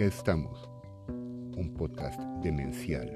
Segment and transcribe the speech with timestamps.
[0.00, 0.66] qué estamos?
[1.08, 3.06] Un podcast demencial.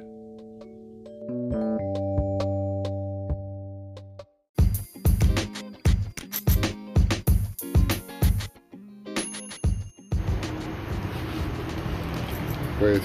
[12.79, 13.01] Pues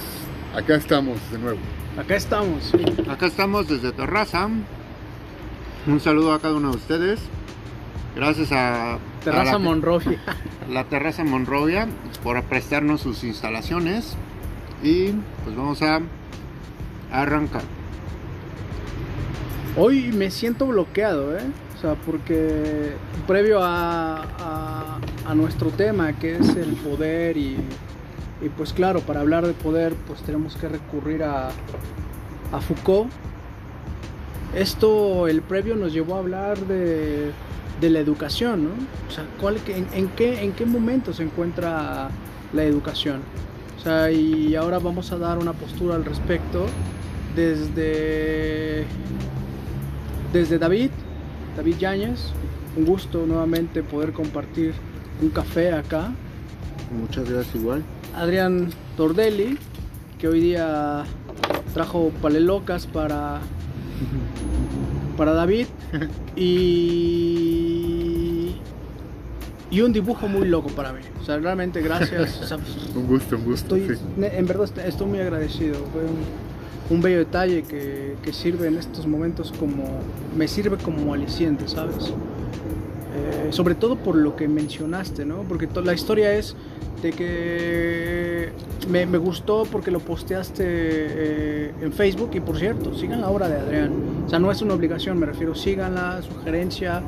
[0.54, 1.60] acá estamos de nuevo.
[1.98, 2.74] Acá estamos.
[3.08, 4.50] Acá estamos desde Terraza.
[5.88, 7.22] Un saludo a cada uno de ustedes.
[8.14, 10.20] Gracias a Terraza a la, Monrovia.
[10.70, 11.88] la Terraza Monrovia
[12.24, 14.16] por prestarnos sus instalaciones.
[14.84, 15.12] Y
[15.44, 16.02] pues vamos a
[17.12, 17.64] arrancar.
[19.76, 21.42] Hoy me siento bloqueado, ¿eh?
[21.78, 22.94] O sea, porque
[23.28, 27.58] previo a, a, nuestro tema, que es el poder y,
[28.42, 31.50] y, pues claro, para hablar de poder, pues tenemos que recurrir a,
[32.52, 33.10] a Foucault.
[34.56, 37.32] Esto, el previo nos llevó a hablar de,
[37.80, 38.70] de la educación, ¿no?
[39.08, 42.10] O sea, ¿cuál, en, en, qué, ¿en qué momento se encuentra
[42.54, 43.22] la educación?
[43.78, 46.66] O sea, y ahora vamos a dar una postura al respecto
[47.36, 48.86] desde,
[50.34, 50.92] desde David,
[51.56, 52.20] David Yáñez.
[52.76, 54.74] Un gusto nuevamente poder compartir
[55.22, 56.12] un café acá.
[57.00, 57.84] Muchas gracias igual.
[58.16, 59.58] Adrián Tordelli,
[60.18, 61.06] que hoy día
[61.74, 63.40] trajo palelocas para,
[65.18, 65.68] para David.
[66.36, 67.69] Y,
[69.72, 71.02] y un dibujo muy loco para mí.
[71.22, 72.40] O sea, realmente gracias.
[72.42, 72.58] O sea,
[72.96, 73.76] un gusto, un gusto.
[73.76, 74.02] Estoy, sí.
[74.24, 75.76] En verdad estoy muy agradecido.
[75.94, 79.84] Fue un, un bello detalle que, que, sirve en estos momentos como...
[80.36, 82.08] Me sirve como aliciente, ¿sabes?
[82.10, 85.44] Eh, sobre todo por lo que mencionaste, ¿no?
[85.44, 86.56] Porque la historia es
[87.02, 88.50] de que
[88.90, 93.48] me, me gustó porque lo posteaste eh, en Facebook y por cierto, sigan la obra
[93.48, 93.92] de Adrián.
[94.26, 97.02] O sea, no es una obligación, me refiero, síganla, sugerencia.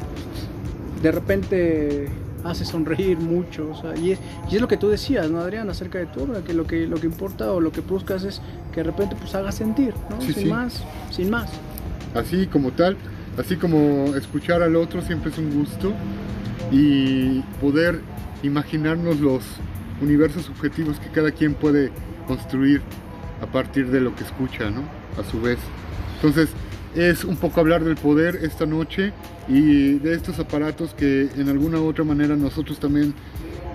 [1.02, 2.08] De repente
[2.44, 3.70] hace sonreír mucho.
[3.72, 5.70] O sea, y, es, y, es, lo que tú decías, ¿no, Adrián?
[5.70, 8.42] Acerca de tu obra, que lo que, lo que importa o lo que buscas es
[8.72, 10.22] que de repente pues haga sentir, ¿no?
[10.22, 10.50] Sí, sin sí.
[10.50, 11.50] más, sin más.
[12.14, 12.98] Así como tal,
[13.38, 15.94] así como escuchar al otro siempre es un gusto
[16.72, 18.02] y poder
[18.44, 19.44] imaginarnos los
[20.02, 21.92] universos subjetivos que cada quien puede
[22.28, 22.82] construir
[23.42, 24.84] a partir de lo que escucha, ¿no?
[25.20, 25.58] A su vez.
[26.16, 26.50] Entonces,
[26.96, 29.14] es un poco hablar del poder esta noche
[29.48, 33.14] y de estos aparatos que en alguna u otra manera nosotros también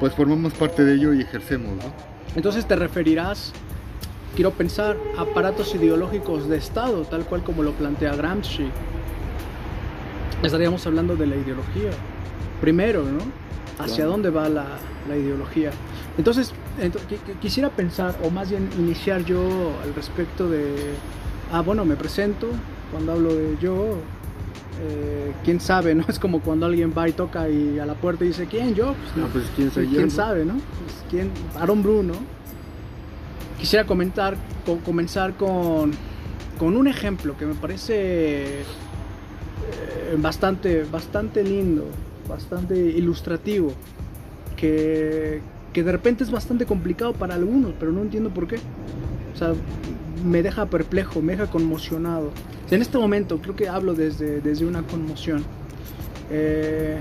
[0.00, 1.92] pues formamos parte de ello y ejercemos, ¿no?
[2.34, 3.52] Entonces te referirás,
[4.34, 8.68] quiero pensar, a aparatos ideológicos de Estado, tal cual como lo plantea Gramsci.
[10.42, 11.90] Estaríamos hablando de la ideología.
[12.60, 13.18] Primero, ¿no?
[13.78, 14.10] ¿Hacia claro.
[14.10, 14.66] dónde va la,
[15.08, 15.70] la ideología?
[16.18, 20.74] Entonces, entonces, quisiera pensar, o más bien iniciar yo al respecto de,
[21.52, 22.48] ah, bueno, me presento,
[22.90, 23.98] cuando hablo de yo,
[24.80, 26.04] eh, quién sabe, ¿no?
[26.08, 28.74] Es como cuando alguien va y toca y a la puerta y dice, ¿quién?
[28.74, 28.94] Yo.
[28.94, 30.10] Pues, no, pues quién soy ¿quién yo.
[30.10, 30.54] sabe, no?
[30.54, 31.30] Pues, ¿quién?
[31.58, 32.14] Aaron Bruno.
[33.58, 34.36] Quisiera comentar,
[34.84, 35.92] comenzar con,
[36.58, 41.86] con un ejemplo que me parece eh, bastante, bastante lindo,
[42.28, 43.72] bastante ilustrativo,
[44.56, 45.40] que,
[45.72, 48.56] que de repente es bastante complicado para algunos, pero no entiendo por qué.
[49.34, 49.54] O sea,
[50.24, 52.30] me deja perplejo, me deja conmocionado.
[52.70, 55.44] En este momento creo que hablo desde, desde una conmoción.
[56.30, 56.98] Eh,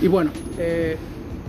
[0.00, 0.96] y bueno, eh,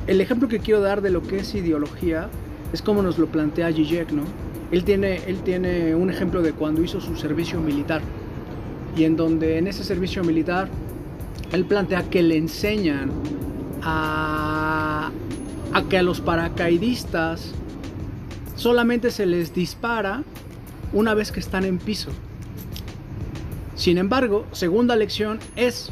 [0.08, 2.30] el ejemplo que quiero dar de lo que es ideología
[2.74, 4.24] es como nos lo plantea Zizek, ¿no?
[4.72, 8.02] Él tiene, él tiene un ejemplo de cuando hizo su servicio militar
[8.98, 10.68] y en donde en ese servicio militar
[11.52, 13.12] él plantea que le enseñan
[13.84, 15.12] a,
[15.74, 17.54] a que a los paracaidistas
[18.56, 20.24] solamente se les dispara
[20.92, 22.12] una vez que están en piso.
[23.76, 25.92] Sin embargo, segunda lección es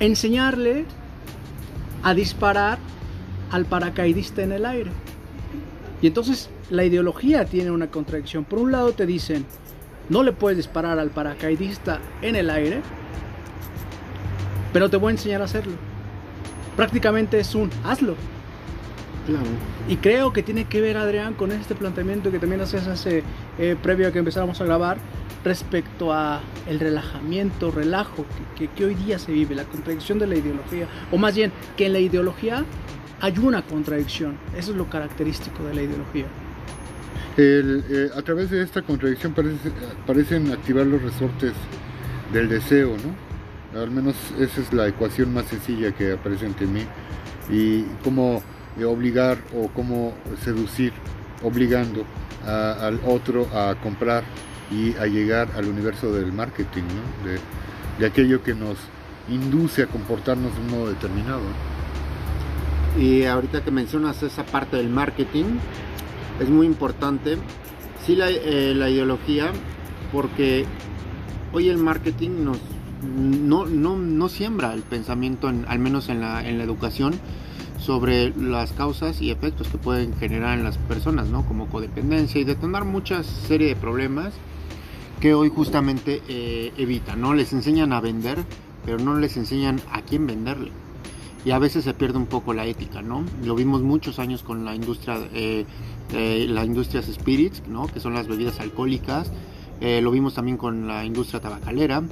[0.00, 0.84] enseñarle
[2.02, 2.78] a disparar
[3.50, 4.90] al paracaidista en el aire.
[6.02, 8.44] Y entonces la ideología tiene una contradicción.
[8.44, 9.46] Por un lado te dicen,
[10.08, 12.82] no le puedes disparar al paracaidista en el aire,
[14.72, 15.72] pero te voy a enseñar a hacerlo.
[16.76, 18.16] Prácticamente es un hazlo.
[19.26, 19.46] Claro.
[19.88, 23.22] Y creo que tiene que ver, Adrián, con este planteamiento que también hacías hace
[23.58, 24.98] eh, previo a que empezáramos a grabar
[25.44, 28.24] respecto a el relajamiento, relajo
[28.56, 31.52] que, que, que, hoy día se vive, la contradicción de la ideología, o más bien
[31.76, 32.64] que en la ideología
[33.20, 34.36] hay una contradicción.
[34.56, 36.26] Eso es lo característico de la ideología.
[37.36, 39.70] El, eh, a través de esta contradicción parece,
[40.06, 41.52] parecen activar los resortes
[42.32, 43.80] del deseo, ¿no?
[43.80, 46.82] Al menos esa es la ecuación más sencilla que aparece ante mí.
[47.50, 50.92] Y cómo de obligar o cómo seducir
[51.42, 52.04] obligando
[52.46, 54.24] al otro a comprar
[54.70, 56.82] y a llegar al universo del marketing,
[57.98, 58.76] de, aquello que nos
[59.28, 61.42] induce a comportarnos de un modo determinado.
[62.98, 65.44] Y ahorita que mencionas esa parte del marketing,
[66.40, 67.38] es muy importante.
[68.04, 69.50] Sí, la, eh, la ideología,
[70.12, 70.66] porque
[71.52, 72.58] hoy el marketing nos,
[73.02, 77.14] no, no, no siembra el pensamiento, en, al menos en la, en la educación,
[77.84, 81.44] sobre las causas y efectos que pueden generar en las personas, ¿no?
[81.44, 84.32] Como codependencia y detonar muchas serie de problemas
[85.20, 87.34] que hoy justamente eh, evitan, ¿no?
[87.34, 88.38] Les enseñan a vender,
[88.84, 90.70] pero no les enseñan a quién venderle.
[91.44, 93.22] Y a veces se pierde un poco la ética, ¿no?
[93.44, 95.66] Lo vimos muchos años con la industria, eh,
[96.14, 97.86] eh, las industrias spirits, ¿no?
[97.86, 99.30] Que son las bebidas alcohólicas.
[99.80, 102.02] Lo vimos también con la industria tabacalera.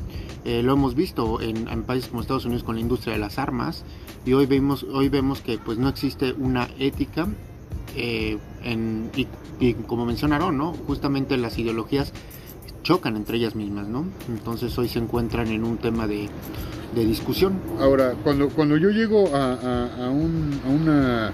[0.44, 3.84] lo hemos visto en, países como Estados Unidos con la industria de las armas
[4.24, 7.26] y hoy vemos, hoy vemos que pues no existe una ética
[7.96, 9.10] eh, en,
[9.60, 10.72] y, como mencionaron, ¿no?
[10.86, 12.12] justamente las ideologías
[12.82, 14.04] chocan entre ellas mismas, ¿no?
[14.28, 16.28] Entonces hoy se encuentran en un tema de,
[16.94, 17.54] discusión.
[17.80, 21.28] Ahora, cuando, cuando yo llego a, a, un, a, una,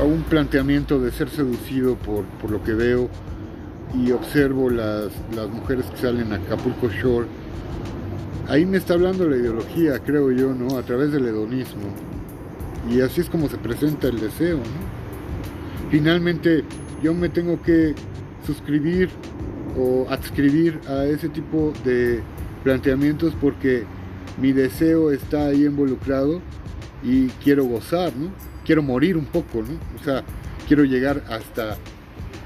[0.00, 3.08] a un planteamiento de ser seducido por, por lo que veo
[3.96, 7.26] y observo las, las mujeres que salen a Acapulco Shore,
[8.48, 10.76] ahí me está hablando la ideología, creo yo, ¿no?
[10.76, 11.94] A través del hedonismo.
[12.90, 15.90] Y así es como se presenta el deseo, ¿no?
[15.90, 16.64] Finalmente
[17.02, 17.94] yo me tengo que
[18.46, 19.10] suscribir
[19.78, 22.20] o adscribir a ese tipo de
[22.62, 23.84] planteamientos porque
[24.40, 26.40] mi deseo está ahí involucrado
[27.02, 28.30] y quiero gozar, ¿no?
[28.64, 29.78] Quiero morir un poco, ¿no?
[30.00, 30.24] O sea,
[30.66, 31.76] quiero llegar hasta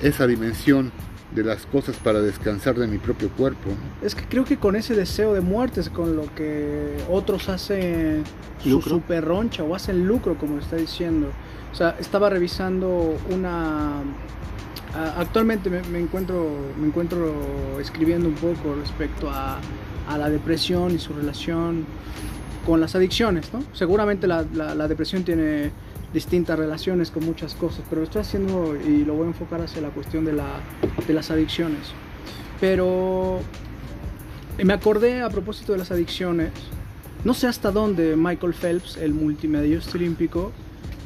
[0.03, 0.93] esa dimensión
[1.35, 3.71] de las cosas para descansar de mi propio cuerpo.
[4.03, 8.25] Es que creo que con ese deseo de muerte es con lo que otros hacen
[8.63, 11.29] su super roncha o hacen lucro, como está diciendo.
[11.73, 14.03] O sea, estaba revisando una...
[15.19, 16.49] Actualmente me, encuentro,
[16.81, 19.59] me encuentro escribiendo un poco respecto a,
[20.09, 21.85] a, la depresión y su relación
[22.65, 23.63] con las adicciones, ¿no?
[23.75, 25.71] Seguramente la, la, la depresión tiene
[26.13, 29.83] distintas relaciones con muchas cosas, pero lo estoy haciendo y lo voy a enfocar hacia
[29.83, 30.61] la cuestión de, la,
[31.07, 31.93] de las adicciones.
[32.61, 33.41] Pero
[34.63, 36.51] me acordé a propósito de las adicciones,
[37.25, 40.53] no sé hasta dónde Michael Phelps, el multimedioista olímpico,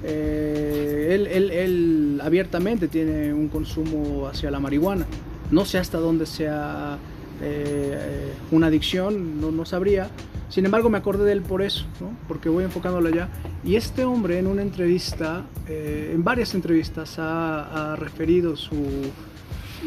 [0.04, 5.06] eh, él, él, él, abiertamente tiene un consumo hacia la marihuana.
[5.50, 6.98] No sé hasta dónde sea
[7.40, 10.10] eh, una adicción, no, no sabría,
[10.52, 11.86] sin embargo, me acordé de él por eso,
[12.28, 13.30] porque voy enfocándolo allá.
[13.64, 18.76] Y este hombre en una entrevista, eh, en varias entrevistas, ha, referido su,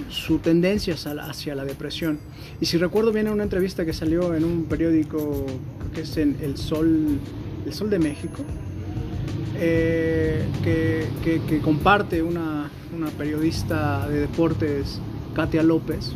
[0.10, 2.18] su tendencia hacia la depresión.
[2.60, 5.46] Y si recuerdo bien, en una entrevista que salió en un periódico,
[5.94, 7.20] que es en El Sol,
[7.64, 8.44] El Sol de México,
[9.58, 11.06] eh, que,
[11.48, 15.00] que, comparte una, una periodista de deportes,
[15.36, 16.14] Katia López,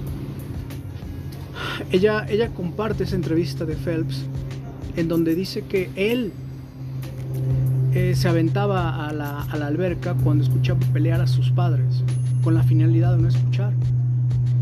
[1.92, 4.26] ella, ella comparte esa entrevista de Phelps
[5.00, 6.32] en donde dice que él
[7.94, 12.04] eh, se aventaba a la, alberca cuando escuchaba pelear a sus padres,
[12.44, 13.74] con la finalidad de no escuchar.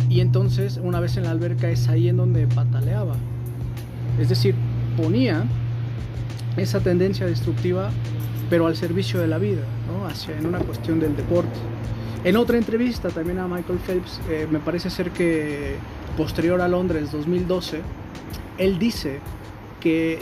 [0.09, 3.15] Y entonces, una vez en la alberca, es ahí en donde pataleaba.
[4.19, 4.55] Es decir,
[4.95, 5.43] ponía
[6.55, 7.89] esa tendencia destructiva,
[8.49, 10.07] pero al servicio de la vida, ¿no?
[10.07, 11.57] Hacia, en una cuestión del deporte.
[12.23, 15.75] En otra entrevista también a Michael Phelps, eh, me parece ser que
[16.15, 17.81] posterior a Londres 2012,
[18.57, 19.19] él dice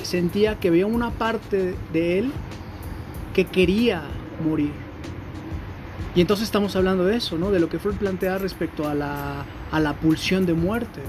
[0.03, 2.31] sentía que había una parte de él
[3.33, 4.03] que quería
[4.43, 4.71] morir.
[6.15, 7.51] Y entonces estamos hablando de eso, ¿no?
[7.51, 11.01] De lo que fue plantear respecto a la, a la pulsión de muerte.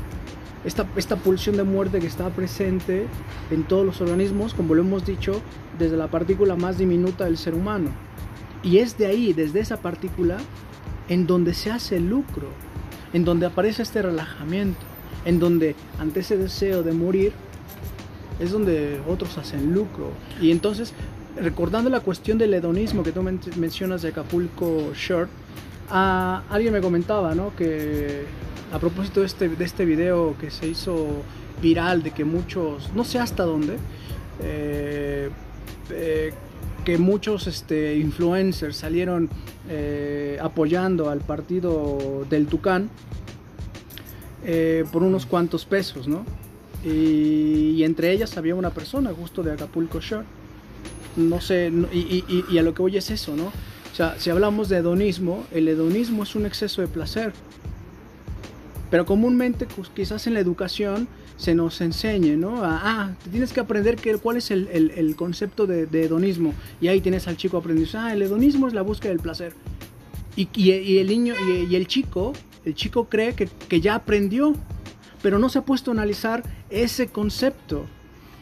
[0.65, 3.07] Esta, esta, pulsión de muerte que está presente
[3.53, 5.41] en todos los organismos, como lo hemos dicho,
[5.79, 7.91] desde la partícula más diminuta del ser humano.
[8.65, 10.39] Y es de ahí, desde esa partícula,
[11.09, 12.49] en donde se hace el lucro,
[13.13, 14.81] en donde aparece este relajamiento,
[15.25, 17.33] en donde ante ese deseo de morir
[18.41, 20.11] es donde otros hacen lucro.
[20.41, 20.93] Y entonces,
[21.37, 25.31] recordando la cuestión del hedonismo que tú mencionas de Acapulco Short,
[25.91, 27.55] a, alguien me comentaba, ¿no?
[27.57, 28.25] Que
[28.73, 31.23] a propósito de este, de este video que se hizo
[31.63, 33.77] viral, de que muchos, no sé hasta dónde,
[34.43, 35.31] eh,
[35.91, 36.33] eh,
[36.85, 39.29] que muchos este, influencers salieron
[39.69, 42.91] eh, apoyando al partido del Tucán
[44.93, 46.25] por unos cuantos pesos, ¿no?
[46.87, 50.25] Y, entre ellas había una persona justo de Acapulco Shore.
[51.17, 53.47] No sé, y, a lo que voy es eso, ¿no?
[53.47, 57.33] O sea, si hablamos de hedonismo, el hedonismo es un exceso de placer.
[58.91, 62.61] Pero comúnmente, pues, quizás en la educación se nos enseñe, ¿no?
[62.63, 66.55] ah, tienes que aprender que, cuál es el, concepto de, hedonismo.
[66.81, 69.55] Y ahí tienes al chico aprendiendo, ah, el hedonismo es la búsqueda del placer.
[70.37, 71.35] Y, el niño
[71.69, 72.33] y, el chico,
[72.65, 74.55] el chico cree que ya aprendió,
[75.23, 77.87] pero no se ha puesto a analizar ese concepto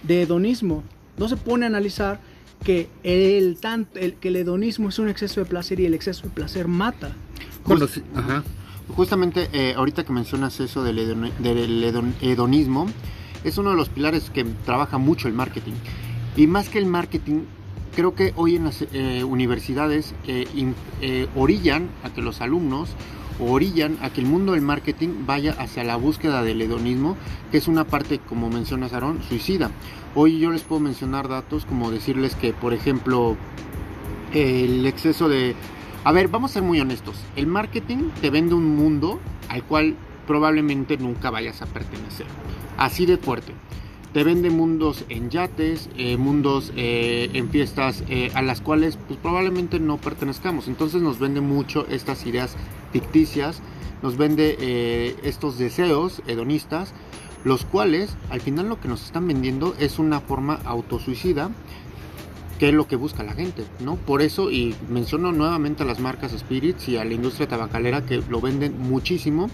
[0.02, 0.82] de hedonismo.
[1.16, 2.20] No se pone a analizar
[2.64, 6.24] que el, tanto, el, que el hedonismo es un exceso de placer y el exceso
[6.24, 7.12] de placer mata.
[7.64, 8.42] Bueno, sí, ajá.
[8.88, 12.86] Justamente eh, ahorita que mencionas eso del, hedon- del hedon- hedonismo,
[13.42, 15.72] es uno de los pilares que trabaja mucho el marketing.
[16.36, 17.40] Y más que el marketing,
[17.94, 20.74] creo que hoy en las eh, universidades eh, in-
[21.36, 22.90] orillan a que los alumnos
[23.38, 27.16] o orillan a que el mundo del marketing vaya hacia la búsqueda del hedonismo,
[27.50, 29.70] que es una parte, como mencionas Aaron, suicida.
[30.14, 33.36] Hoy yo les puedo mencionar datos como decirles que, por ejemplo,
[34.32, 35.54] el exceso de...
[36.04, 37.16] A ver, vamos a ser muy honestos.
[37.34, 42.26] El marketing te vende un mundo al cual probablemente nunca vayas a pertenecer.
[42.76, 43.52] Así de fuerte.
[44.12, 49.18] Te vende mundos en yates, eh, mundos eh, en fiestas eh, a las cuales pues,
[49.18, 50.68] probablemente no pertenezcamos.
[50.68, 52.56] Entonces nos vende mucho estas ideas
[52.94, 53.60] ficticias,
[54.02, 56.92] nos vende eh, estos deseos hedonistas,
[57.44, 61.50] los cuales al final lo que nos están vendiendo es una forma autosuicida
[62.60, 63.96] que es lo que busca la gente, ¿no?
[63.96, 68.22] Por eso, y menciono nuevamente a las marcas Spirits y a la industria tabacalera que
[68.30, 69.50] lo venden muchísimo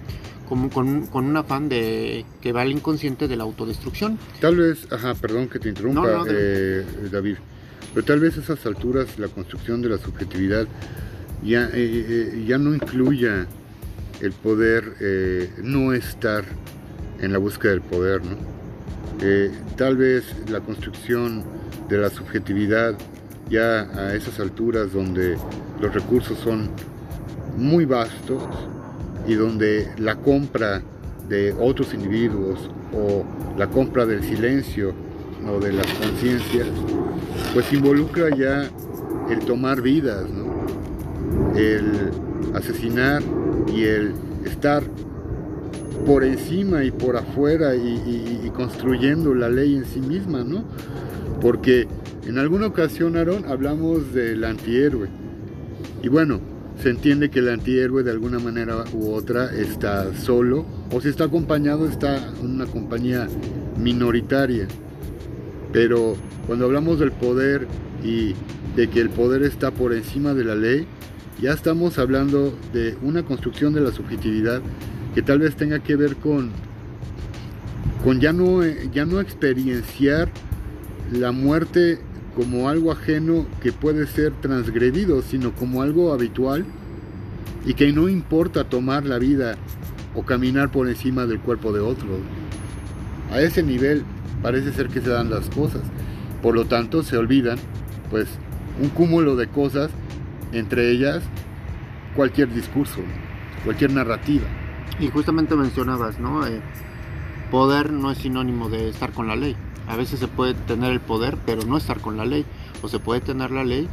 [0.47, 4.19] como con, con un afán de que va al inconsciente de la autodestrucción.
[4.41, 7.37] Tal vez, ajá, perdón que te interrumpa, No, no, de- eh, David,
[7.95, 10.67] pero tal vez a esas alturas la construcción de la subjetividad
[11.43, 13.47] ya, eh, eh, ya no incluya
[14.21, 16.45] el poder eh, no estar
[17.21, 18.37] en la búsqueda del poder, ¿no?
[19.77, 21.43] Tal vez la construcción
[21.91, 22.97] de la subjetividad
[23.51, 25.37] ya a esas alturas donde
[25.79, 26.71] los recursos son
[27.59, 28.43] muy vastos
[29.27, 30.81] y donde la compra
[31.29, 33.25] de otros individuos o
[33.59, 34.95] la compra del silencio
[35.47, 36.69] o de las conciencias,
[37.53, 38.71] pues involucra ya
[39.31, 40.50] el tomar vidas, ¿no?
[41.57, 42.11] El
[42.55, 43.23] asesinar
[43.73, 44.13] y el
[44.45, 44.83] estar
[46.07, 50.65] por encima y por afuera y, construyendo la ley en sí misma, ¿no?
[51.41, 51.87] Porque
[52.27, 55.09] en alguna ocasión, Aaron, hablamos del antihéroe.
[56.03, 56.41] Y bueno,
[56.83, 61.25] se entiende que el antihéroe de alguna manera u otra está solo o si está
[61.25, 63.29] acompañado está en una compañía
[63.79, 64.67] minoritaria.
[65.73, 67.67] Pero cuando hablamos del poder
[68.03, 68.35] y
[68.77, 70.87] de que el poder está por encima de la ley,
[71.41, 74.61] ya estamos hablando de una construcción de la subjetividad
[75.15, 76.51] que tal vez tenga que ver con,
[78.05, 80.29] con ya, no, ya no experienciar
[81.11, 81.99] la muerte
[82.37, 86.65] como algo ajeno que puede ser transgredido, sino como algo habitual
[87.65, 89.57] y que no importa tomar la vida
[90.15, 92.07] o caminar por encima del cuerpo de otro.
[93.33, 94.05] A ese nivel
[94.43, 95.83] parece ser que se dan las cosas.
[96.43, 97.59] Por lo tanto, se olvidan
[98.11, 98.27] pues
[98.83, 99.91] un cúmulo de cosas,
[100.53, 101.23] entre ellas
[102.15, 103.01] cualquier discurso,
[103.65, 104.47] cualquier narrativa.
[104.99, 106.47] Y justamente mencionabas, ¿no?
[106.47, 106.61] Eh,
[107.51, 109.57] poder no es sinónimo de estar con la ley.
[109.89, 112.45] A veces se puede tener el poder, pero no estar con la ley.
[112.83, 113.89] O se puede tener la ley.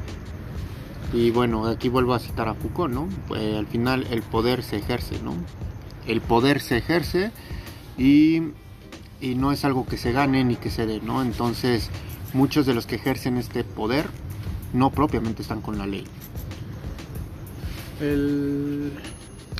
[1.14, 3.08] Y bueno, aquí vuelvo a citar a Foucault, ¿no?
[3.36, 5.34] Eh, al final el poder se ejerce, ¿no?
[6.06, 7.32] El poder se ejerce
[7.98, 8.42] y,
[9.22, 11.22] y no es algo que se gane ni que se dé, ¿no?
[11.22, 11.90] Entonces,
[12.34, 14.08] muchos de los que ejercen este poder
[14.74, 16.06] no propiamente están con la ley.
[18.02, 18.92] El,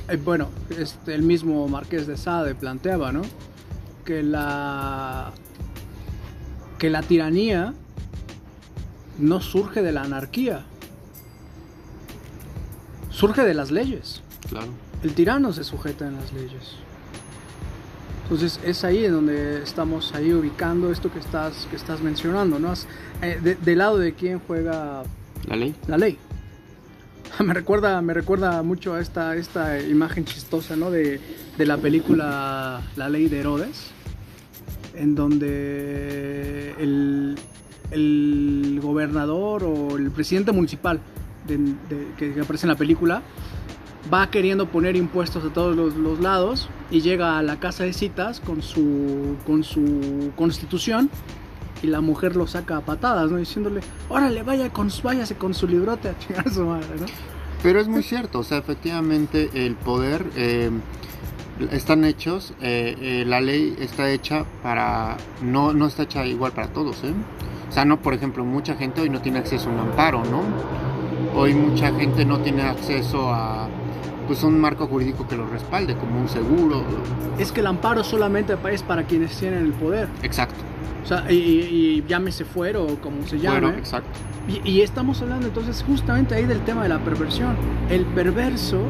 [0.08, 3.22] eh, bueno, este, el mismo Marqués de Sade planteaba, ¿no?
[4.04, 5.32] Que la,
[6.78, 7.74] que la tiranía
[9.18, 10.64] no surge de la anarquía,
[13.10, 14.22] surge de las leyes.
[14.48, 14.68] Claro.
[15.02, 16.74] El tirano se sujeta en las leyes.
[18.24, 22.72] Entonces es ahí en donde estamos ahí ubicando esto que estás, que estás mencionando, ¿no?
[23.22, 25.02] Eh, de- del lado de quién juega
[25.46, 25.74] La ley.
[25.86, 26.18] la ley.
[27.44, 30.90] Me recuerda, me recuerda mucho a esta, esta imagen chistosa, ¿no?
[30.90, 31.20] De,
[31.56, 33.90] de la película La Ley de Herodes,
[34.94, 37.36] en donde el,
[37.90, 41.00] el gobernador o el presidente municipal
[42.18, 43.22] que aparece en la película
[44.12, 47.92] va queriendo poner impuestos a todos los, los lados y llega a la casa de
[47.92, 51.10] citas con su, con su constitución
[51.82, 53.38] y la mujer lo saca a patadas, ¿no?
[53.38, 57.06] Diciéndole, órale, vaya con, váyase con su librote a chingar a su madre, ¿no?
[57.62, 60.70] Pero es muy cierto, o sea, efectivamente el poder eh,
[61.72, 66.68] están hechos, eh, eh, la ley está hecha para, no, no está hecha igual para
[66.68, 67.12] todos, ¿eh?
[67.68, 70.42] O sea, no, por ejemplo, mucha gente hoy no tiene acceso a un amparo, ¿no?
[71.38, 73.68] Hoy mucha gente no tiene acceso a
[74.28, 76.84] pues un marco jurídico que lo respalde, como un seguro.
[77.38, 80.06] Es que el amparo solamente es para quienes tienen el poder.
[80.22, 80.54] Exacto.
[81.02, 83.60] O sea, y, llámese fuero o como se llame.
[83.60, 84.10] Bueno, exacto.
[84.46, 87.56] Y, y estamos hablando entonces justamente ahí del tema de la perversión.
[87.88, 88.82] El perverso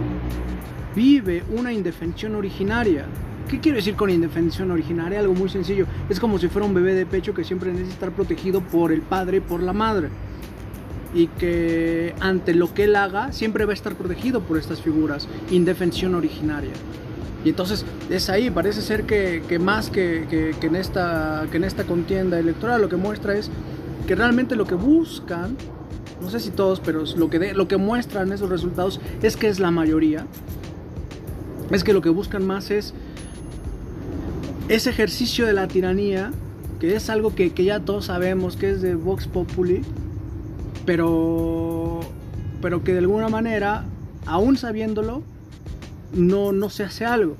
[0.96, 3.06] vive una indefensión originaria.
[3.48, 5.20] ¿Qué quiero decir con indefensión originaria?
[5.20, 5.86] Algo muy sencillo.
[6.10, 9.02] Es como si fuera un bebé de pecho que siempre necesita estar protegido por el
[9.02, 10.08] padre y por la madre.
[11.14, 15.28] Y que ante lo que él haga siempre va a estar protegido por estas figuras,
[15.50, 16.72] indefensión originaria.
[17.44, 21.56] Y entonces es ahí, parece ser que, que más que, que, que, en esta, que
[21.56, 23.50] en esta contienda electoral lo que muestra es
[24.06, 25.56] que realmente lo que buscan,
[26.20, 29.48] no sé si todos, pero lo que, de, lo que muestran esos resultados es que
[29.48, 30.26] es la mayoría,
[31.70, 32.92] es que lo que buscan más es
[34.68, 36.32] ese ejercicio de la tiranía,
[36.80, 39.82] que es algo que, que ya todos sabemos que es de Vox Populi,
[40.88, 42.00] pero,
[42.62, 43.84] pero que de alguna manera,
[44.24, 45.22] aún sabiéndolo,
[46.14, 47.36] no, no se hace algo.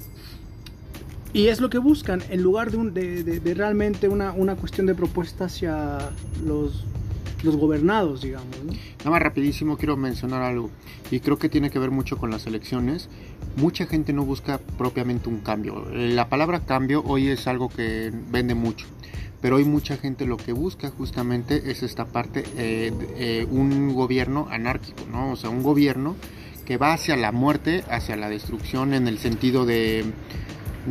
[1.33, 4.87] Y es lo que buscan, en lugar de, un, de, de, realmente una, una, cuestión
[4.87, 6.11] de propuesta hacia
[6.45, 6.85] los,
[7.43, 8.55] los gobernados, digamos.
[8.67, 8.75] ¿no?
[8.99, 10.69] Nada más rapidísimo quiero mencionar algo,
[11.11, 13.09] y creo que tiene que ver mucho con las elecciones.
[13.57, 15.87] Mucha gente no busca propiamente un cambio.
[15.91, 18.87] La palabra cambio hoy es algo que vende mucho
[19.41, 24.49] pero hoy mucha gente lo que busca justamente es esta parte, eh, eh, un gobierno
[24.51, 25.33] anárquico, ¿no?
[25.33, 26.17] O sea, un gobierno
[26.67, 30.05] que va hacia la muerte, hacia la destrucción en el sentido de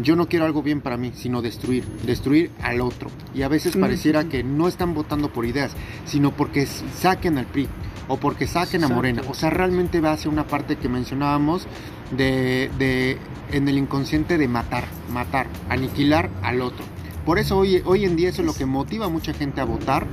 [0.01, 3.09] yo no quiero algo bien para mí, sino destruir, destruir al otro.
[3.33, 5.71] Y a veces pareciera que no están votando por ideas,
[6.05, 7.67] sino porque saquen al PRI
[8.07, 9.21] o porque saquen a Morena.
[9.29, 11.67] O sea, realmente va hacia una parte que mencionábamos
[12.11, 13.17] de, de
[13.51, 16.85] en el inconsciente de matar, matar, aniquilar al otro.
[17.27, 19.65] Por eso hoy, hoy en día eso es lo que motiva a mucha gente a
[19.65, 20.07] votar,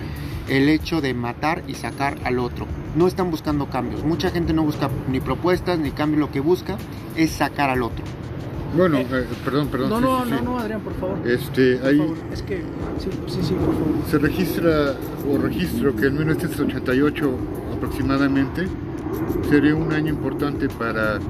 [0.49, 2.67] el hecho de matar y sacar al otro.
[2.97, 4.03] No están buscando cambios.
[4.03, 6.77] Mucha gente no busca ni propuestas ni cambios, lo que busca
[7.15, 8.05] es sacar al otro.
[8.77, 9.91] Bueno, eh, perdón, perdón.
[9.91, 10.45] No, sí, no, sí, no, sí.
[10.45, 11.19] no, Adrián, por favor.
[11.25, 12.17] Este, por ahí favor.
[12.33, 12.57] Es que,
[12.99, 13.95] sí, sí, sí, por favor.
[14.11, 14.97] Se registra,
[15.33, 17.39] o registro, que en 1988
[17.77, 18.67] aproximadamente
[19.49, 21.21] sería un año importante para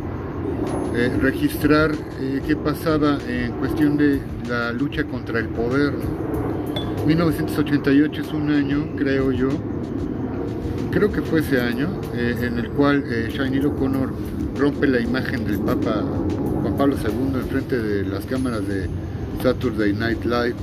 [0.94, 5.92] eh, registrar eh, qué pasaba en cuestión de la lucha contra el poder.
[5.92, 7.04] ¿no?
[7.06, 9.50] 1988 es un año, creo yo,
[10.90, 14.10] creo que fue ese año, eh, en el cual eh, Shainir O'Connor
[14.56, 16.02] rompe la imagen del Papa
[16.62, 18.86] Juan Pablo II en frente de las cámaras de
[19.42, 20.54] Saturday Night Live,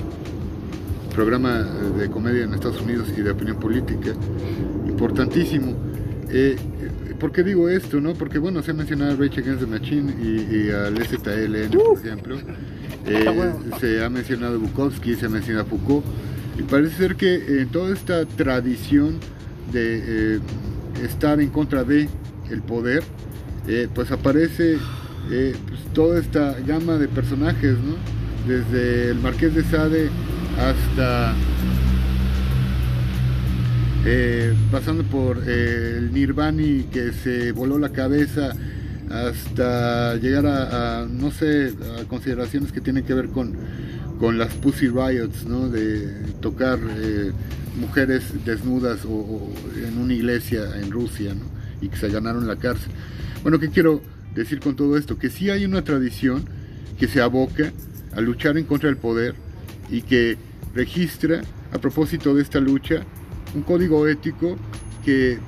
[1.14, 1.60] programa
[1.98, 4.14] de comedia en Estados Unidos y de opinión política,
[4.88, 5.76] importantísimo.
[6.30, 6.56] Eh,
[7.22, 8.02] ¿Por qué digo esto?
[8.02, 8.16] No?
[8.16, 12.00] Porque bueno, se ha mencionado a Rage Against the Machine y, y al STLN, por
[12.00, 12.40] ejemplo.
[13.06, 13.54] Eh.
[13.80, 16.04] Se ha mencionado a Bukowski, se ha mencionado a Foucault.
[16.58, 19.20] Y parece ser que en eh, toda esta tradición
[19.72, 20.40] de eh,
[21.04, 22.10] estar en contra de
[22.50, 23.04] el poder,
[23.68, 24.78] eh, pues aparece
[25.30, 27.96] pues toda esta gama de personajes, ¿no?
[28.48, 30.10] Desde el Marqués de Sade
[30.58, 31.36] hasta
[34.06, 38.56] eh, pasando por eh, el Nirvani que se voló la cabeza
[39.10, 41.74] hasta llegar a, no sé,
[42.08, 43.56] consideraciones que tienen que ver con,
[44.20, 45.70] con las Pussy Riots, ¿no?
[45.70, 46.08] De
[46.42, 47.32] tocar eh,
[47.80, 51.36] mujeres desnudas o, en una iglesia en Rusia.
[51.82, 52.92] Y que se ganaron la cárcel.
[53.42, 54.02] Bueno, ¿qué quiero
[54.36, 55.18] decir con todo esto?
[55.18, 56.46] Que sí hay una tradición
[57.00, 57.72] que se aboca
[58.16, 59.36] a luchar en contra del poder
[59.90, 60.38] y que
[60.76, 61.42] registra,
[61.74, 63.04] a propósito de esta lucha,
[63.54, 64.58] un código ético
[65.04, 65.40] que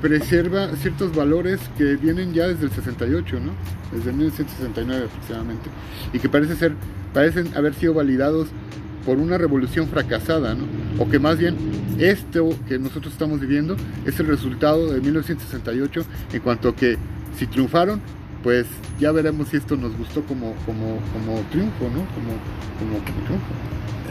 [0.00, 3.52] preserva ciertos valores que vienen ya desde el 68, ¿no?
[3.92, 5.70] Desde 1969 aproximadamente,
[6.12, 6.72] y que parece ser,
[7.12, 8.48] parecen haber sido validados
[9.04, 10.64] por una revolución fracasada, ¿no?
[10.98, 11.56] O que más bien
[11.98, 16.96] esto que nosotros estamos viviendo es el resultado de 1968 en cuanto a que
[17.36, 18.00] si triunfaron,
[18.42, 18.66] pues
[19.00, 22.04] ya veremos si esto nos gustó como, como, como triunfo, ¿no?
[22.14, 22.36] Como,
[22.78, 23.52] como, como triunfo.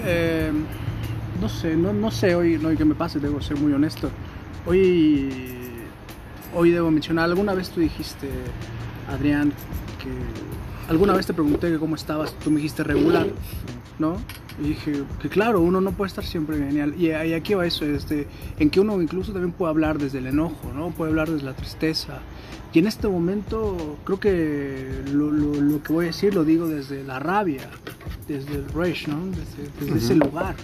[0.05, 0.51] Eh
[1.39, 4.09] no sé, no, no sé hoy, no hay que me pase, debo ser muy honesto.
[4.65, 5.29] Hoy,
[6.55, 8.29] hoy debo mencionar, alguna vez tú dijiste,
[9.09, 9.51] Adrián,
[10.01, 10.09] que
[10.91, 13.27] alguna vez te pregunté que cómo estabas, tú me dijiste regular,
[13.99, 14.17] ¿no?
[14.59, 16.95] Y dije que claro, uno no puede estar siempre genial.
[16.97, 20.27] Y, y aquí va eso, este, en que uno incluso también puede hablar desde el
[20.27, 20.89] enojo, ¿no?
[20.89, 22.19] Puede hablar desde la tristeza.
[22.73, 26.67] Y en este momento creo que lo, lo, lo que voy a decir lo digo
[26.67, 27.69] desde la rabia,
[28.27, 29.25] desde el rage, ¿no?
[29.27, 29.97] Desde, desde uh -huh.
[29.97, 30.55] ese lugar.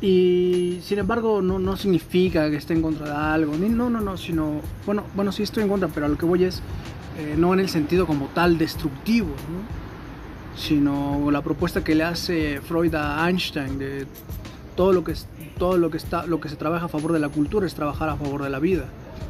[0.00, 4.00] Y sin embargo no, no significa que esté en contra de algo, ni, no, no,
[4.00, 6.60] no, sino, bueno, bueno, sí estoy en contra, pero a lo que voy es,
[7.18, 9.86] eh, no en el sentido como tal destructivo, ¿no?
[10.56, 14.06] sino la propuesta que le hace Freud a Einstein de
[14.74, 15.14] todo lo que,
[15.58, 18.08] todo lo que, está, lo que se trabaja a favor de la cultura es trabajar
[18.08, 18.84] a favor de la vida.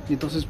[0.09, 0.47] Y entonces,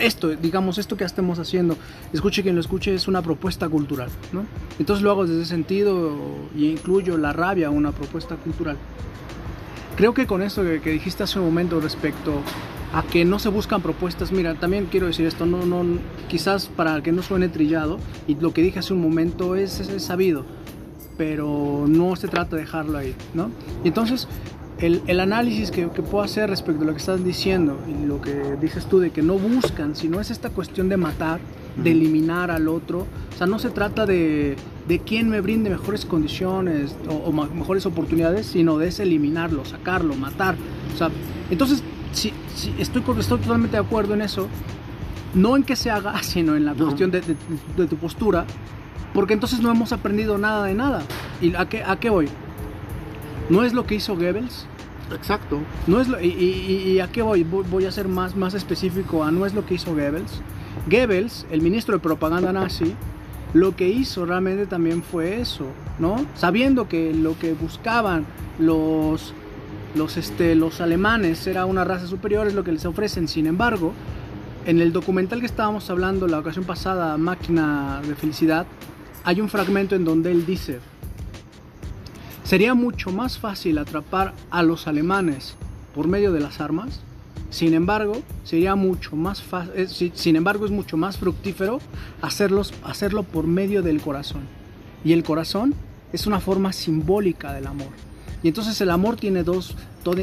[0.00, 1.76] esto, digamos, esto que estemos haciendo,
[2.12, 4.44] escuche quien lo escuche, es una propuesta cultural, ¿no?
[4.78, 6.16] Entonces lo hago desde ese sentido
[6.56, 8.78] y incluyo la rabia, una propuesta cultural.
[9.96, 12.42] Creo que con esto que, que, dijiste hace un momento respecto
[12.92, 17.00] a que no se buscan propuestas, mira, también quiero decir esto, no, no, quizás para
[17.02, 20.44] que no suene trillado, y lo que dije hace un momento es, es, es sabido,
[21.16, 23.50] pero no se trata de dejarlo ahí, ¿no?
[23.84, 24.26] Y entonces,
[24.78, 28.20] el, el análisis que, que, puedo hacer respecto a lo que estás diciendo y lo
[28.20, 31.38] que dices tú de que no buscan, sino es esta cuestión de matar,
[31.76, 33.06] de eliminar al otro.
[33.34, 34.56] O sea, no se trata de,
[34.88, 40.14] de quién me brinde mejores condiciones o, o, mejores oportunidades, sino de ese eliminarlo, sacarlo,
[40.14, 40.56] matar.
[40.94, 41.10] O sea,
[41.50, 41.82] entonces,
[42.12, 44.48] si, si estoy, estoy totalmente de acuerdo en eso,
[45.34, 46.84] no en que se haga, sino en la no.
[46.84, 47.36] cuestión de, de,
[47.76, 48.46] de, tu postura,
[49.12, 51.02] porque entonces no hemos aprendido nada de nada.
[51.40, 52.28] ¿Y a qué, a qué voy?
[53.50, 54.66] ¿No es lo que hizo Goebbels?
[55.12, 55.60] Exacto.
[55.86, 57.44] No es lo, y, y, y, a qué voy?
[57.44, 57.84] voy?
[57.84, 60.40] a ser más, más específico a no es lo que hizo Goebbels.
[60.88, 62.94] Goebbels, el ministro de propaganda nazi,
[63.54, 65.66] lo que hizo realmente también fue eso,
[65.98, 66.26] ¿no?
[66.34, 68.26] Sabiendo que lo que buscaban
[68.58, 69.32] los,
[69.94, 73.28] los, este, los alemanes era una raza superior, es lo que les ofrecen.
[73.28, 73.92] Sin embargo,
[74.66, 78.66] en el documental que estábamos hablando la ocasión pasada, Máquina de Felicidad,
[79.24, 80.80] hay un fragmento en donde él dice,
[82.42, 85.56] sería mucho más fácil atrapar a los alemanes
[85.94, 87.00] por medio de las armas,
[87.54, 91.78] sin embargo, sería mucho más fácil, sin embargo es mucho más fructífero
[92.20, 94.42] hacerlos, hacerlo por medio del corazón.
[95.04, 95.72] Y el corazón
[96.12, 97.90] es una forma simbólica del amor.
[98.42, 99.76] Y entonces el amor tiene dos,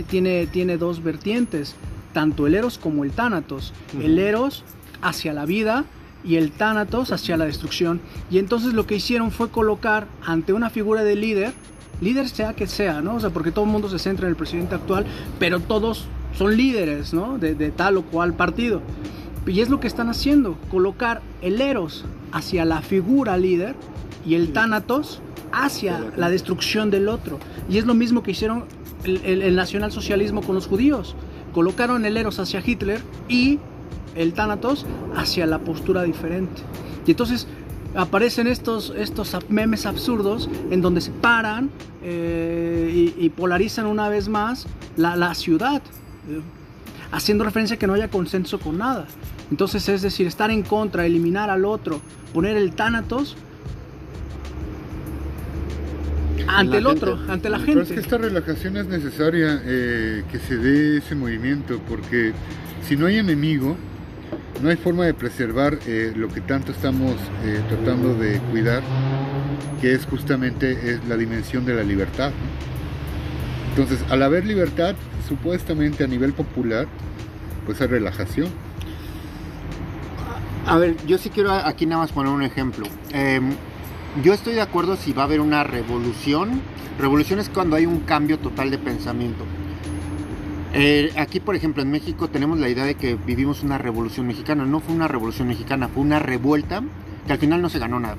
[0.09, 1.75] tiene, tiene dos vertientes,
[2.11, 3.71] tanto el eros como el tánatos.
[3.97, 4.65] El eros
[5.01, 5.85] hacia la vida
[6.25, 8.01] y el tánatos hacia la destrucción.
[8.29, 11.53] Y entonces lo que hicieron fue colocar ante una figura de líder,
[12.01, 13.15] líder sea que sea, ¿no?
[13.15, 15.05] O sea, porque todo el mundo se centra en el presidente actual,
[15.39, 17.37] pero todos son líderes, ¿no?
[17.37, 18.81] De, de tal o cual partido.
[19.45, 23.75] Y es lo que están haciendo, colocar el eros hacia la figura líder
[24.25, 27.39] y el tánatos hacia la destrucción del otro.
[27.69, 28.65] Y es lo mismo que hicieron
[29.03, 31.15] el, el, el nacionalsocialismo con los judíos.
[31.53, 33.59] Colocaron el eros hacia Hitler y
[34.15, 36.61] el tánatos hacia la postura diferente.
[37.05, 37.47] Y entonces
[37.95, 41.69] aparecen estos, estos memes absurdos en donde se paran
[42.03, 44.65] eh, y, y, polarizan una vez más
[44.97, 45.81] la, la ciudad,
[47.11, 49.05] haciendo referencia a que no haya consenso con nada.
[49.49, 52.01] Entonces es decir, estar en contra, eliminar al otro,
[52.33, 53.35] poner el tánatos
[56.47, 57.73] ante el otro, ante la gente.
[57.73, 62.33] Pero es que esta relajación es necesaria eh, que se dé ese movimiento, porque
[62.87, 63.77] si no hay enemigo,
[64.61, 68.83] no hay forma de preservar eh, lo que tanto estamos eh, tratando de cuidar,
[69.79, 72.29] que es justamente es la dimensión de la libertad.
[72.29, 72.61] ¿no?
[73.71, 74.95] Entonces, al haber libertad,
[75.31, 76.87] supuestamente a nivel popular,
[77.65, 78.49] pues hay relajación.
[80.67, 82.85] A ver, yo sí quiero aquí nada más poner un ejemplo.
[83.13, 83.39] Eh,
[84.21, 86.61] yo estoy de acuerdo si va a haber una revolución.
[86.99, 89.45] Revolución es cuando hay un cambio total de pensamiento.
[90.73, 94.65] Eh, aquí, por ejemplo, en México tenemos la idea de que vivimos una revolución mexicana.
[94.65, 96.83] No fue una revolución mexicana, fue una revuelta
[97.25, 98.17] que al final no se ganó nada.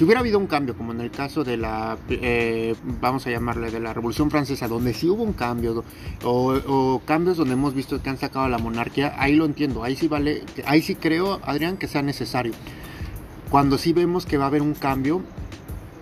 [0.00, 3.70] Si hubiera habido un cambio, como en el caso de la, eh, vamos a llamarle,
[3.70, 5.84] de la Revolución Francesa, donde sí hubo un cambio,
[6.24, 10.08] o, cambios donde hemos visto que han sacado la monarquía, ahí lo entiendo, ahí sí
[10.08, 12.54] vale, ahí sí creo, Adrián, que sea necesario.
[13.50, 15.20] Cuando sí vemos que va a haber un cambio,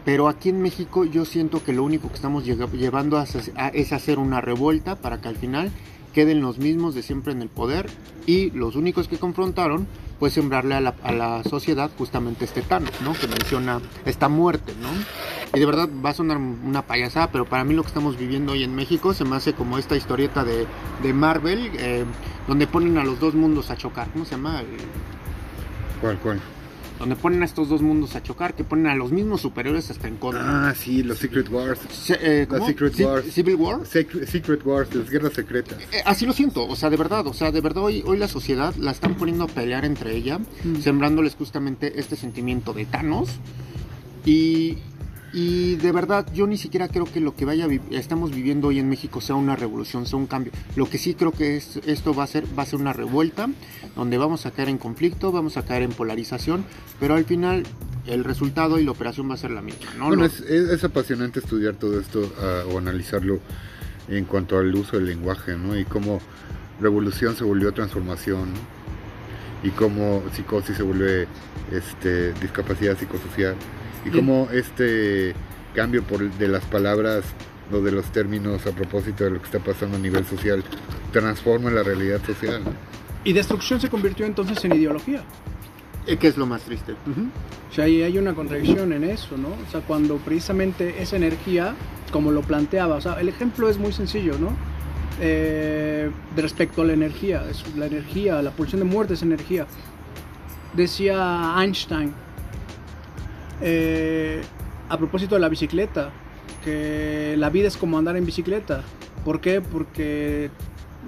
[0.04, 3.92] pero aquí en México yo siento que lo único que estamos llevando a, a, es
[3.92, 5.72] hacer una revuelta para que al final
[6.12, 7.88] queden los mismos de siempre en el poder
[8.26, 9.86] y los únicos que confrontaron
[10.18, 13.12] pues sembrarle a la, a la sociedad justamente este Thanos, ¿no?
[13.12, 14.88] Que menciona esta muerte, ¿no?
[15.56, 18.52] Y de verdad va a sonar una payasada, pero para mí lo que estamos viviendo
[18.52, 20.66] hoy en México se me hace como esta historieta de,
[21.02, 22.04] de Marvel, eh,
[22.48, 24.10] donde ponen a los dos mundos a chocar.
[24.12, 24.62] ¿Cómo se llama?
[26.00, 26.40] ¿Cuál, cuál?
[26.98, 30.08] Donde ponen a estos dos mundos a chocar, que ponen a los mismos superiores hasta
[30.08, 30.68] en contra.
[30.68, 31.78] Ah, sí, los Secret Wars.
[31.90, 33.32] Se, eh, Las Secret C Wars.
[33.32, 33.86] Civil War.
[33.86, 35.78] Secret, Secret Wars, las guerras secretas.
[35.92, 38.28] Eh, así lo siento, o sea, de verdad, o sea, de verdad hoy, hoy la
[38.28, 40.76] sociedad la están poniendo a pelear entre ella, mm.
[40.80, 43.30] sembrándoles justamente este sentimiento de Thanos.
[44.24, 44.78] Y,
[45.32, 48.78] y de verdad, yo ni siquiera creo que lo que vaya vi estamos viviendo hoy
[48.78, 50.52] en México sea una revolución, sea un cambio.
[50.74, 53.48] Lo que sí creo que es, esto va a ser va a ser una revuelta
[53.94, 56.64] donde vamos a caer en conflicto, vamos a caer en polarización,
[56.98, 57.64] pero al final
[58.06, 59.92] el resultado y la operación va a ser la misma.
[59.98, 60.06] ¿no?
[60.06, 60.26] Bueno, Lo...
[60.26, 63.40] es, es, es, apasionante estudiar todo esto uh, o analizarlo
[64.08, 65.78] en cuanto al uso del lenguaje, ¿no?
[65.78, 66.20] Y cómo
[66.80, 68.78] revolución se volvió transformación, ¿no?
[69.62, 71.26] Y cómo psicosis se vuelve
[71.70, 73.56] este, discapacidad psicosocial
[74.04, 75.34] y cómo este
[75.74, 77.24] cambio por, de las palabras
[77.72, 80.64] o de los términos a propósito de lo que está pasando a nivel social
[81.12, 82.62] transforma la realidad social.
[83.24, 85.22] Y destrucción se convirtió entonces en ideología.
[86.06, 86.92] ¿Qué es lo más triste?
[86.92, 87.28] Uh -huh.
[87.70, 89.48] O sea, ahí hay una contradicción en eso, ¿no?
[89.48, 91.74] O sea, cuando precisamente esa energía,
[92.10, 94.56] como lo planteaba, o sea, el ejemplo es muy sencillo, ¿no?
[95.20, 99.66] Eh, respecto a la energía, es la energía, la pulsión de muerte es energía.
[100.72, 102.14] Decía Einstein,
[103.60, 104.40] eh,
[104.88, 106.10] a propósito de la bicicleta,
[106.64, 108.82] que la vida es como andar en bicicleta.
[109.24, 109.60] ¿Por qué?
[109.60, 110.50] Porque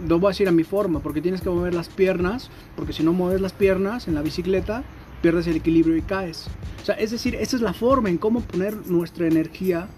[0.07, 3.03] no voy a decir a mi forma, porque tienes que mover las piernas, porque si
[3.03, 4.85] no mueves las piernas en la bicicleta,
[5.23, 6.49] pierdes el equilibrio y caes.
[6.83, 9.89] O sea, es decir, esa es la forma en cómo poner nuestra energía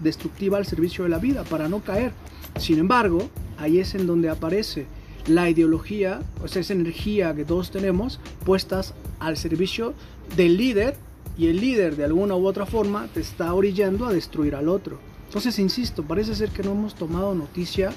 [0.00, 2.12] destructiva al servicio de la vida para no caer.
[2.58, 4.86] Sin embargo, ahí es en donde aparece
[5.26, 9.94] la ideología, o sea, esa energía que todos tenemos puestas al servicio
[10.36, 10.96] del líder
[11.36, 14.98] y el líder de alguna u otra forma te está orillando a destruir al otro.
[15.26, 17.90] Entonces, insisto, parece ser que no hemos tomado noticia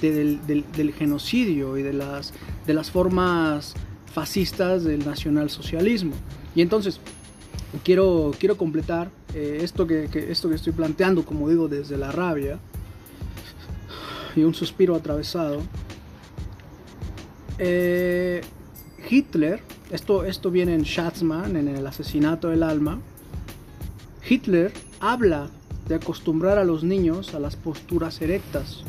[0.00, 3.74] del, genocidio y de las, formas
[4.12, 6.14] fascistas del nacionalsocialismo.
[6.54, 7.00] Y entonces,
[7.84, 12.58] quiero, completar eh, esto, que, esto que estoy planteando, como digo, desde la rabia
[14.34, 15.62] y un suspiro atravesado.
[17.58, 18.40] Eh,
[19.08, 22.98] Hitler, esto, esto viene en Schatzmann, en el asesinato del alma,
[24.28, 25.48] Hitler habla
[25.88, 28.84] de acostumbrar a los niños a las posturas erectas.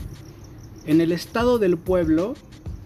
[0.86, 2.36] En el estado del pueblo,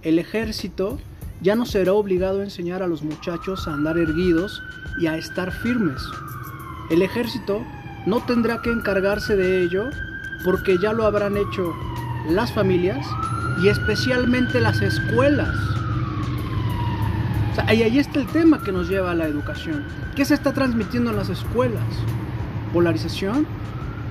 [0.04, 1.00] el ejército
[1.42, 4.62] ya no será obligado a enseñar a los muchachos a andar erguidos
[5.00, 6.02] y a estar firmes.
[6.90, 7.62] El ejército
[8.06, 9.90] no tendrá que encargarse de ello
[10.46, 11.74] porque ya lo habrán hecho
[12.30, 13.06] las familias
[13.62, 15.56] y especialmente las escuelas.
[17.74, 19.86] Y ahí está el tema que nos lleva a la educación.
[20.16, 21.84] ¿Qué se está transmitiendo en las escuelas?
[22.74, 23.48] ¿Polarización?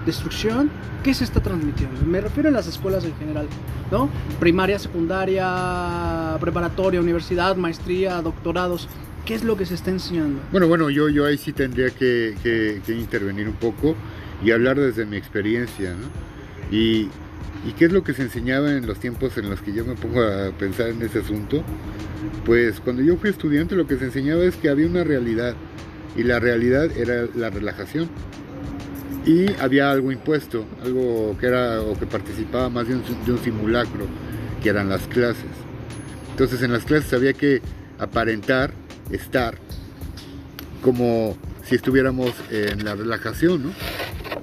[0.04, 0.70] destrucción,
[1.02, 2.04] ¿qué se está transmitiendo?
[2.06, 3.46] Me refiero a las escuelas en general,
[3.90, 4.10] ¿no?
[4.38, 8.88] Primaria, secundaria, preparatoria, universidad, maestría, doctorados.
[9.24, 10.40] ¿Qué es lo que se está enseñando?
[10.52, 13.94] Bueno, bueno, yo, yo ahí sí tendría que, que, intervenir un poco
[14.44, 16.76] y hablar desde mi experiencia, ¿no?
[16.76, 17.08] Y,
[17.66, 19.94] ¿Y qué es lo que se enseñaba en los tiempos en los que yo me
[19.94, 21.62] pongo a pensar en ese asunto?
[22.44, 25.54] Pues cuando yo fui estudiante lo que se enseñaba es que había una realidad
[26.16, 28.08] y la realidad era la relajación
[29.26, 34.06] y había algo impuesto, algo que era o que participaba más de un, simulacro,
[34.62, 35.50] que eran las clases.
[36.30, 37.62] Entonces en las clases había que
[37.98, 38.72] aparentar
[39.10, 39.56] estar
[40.82, 43.70] como si estuviéramos en la relajación, ¿no?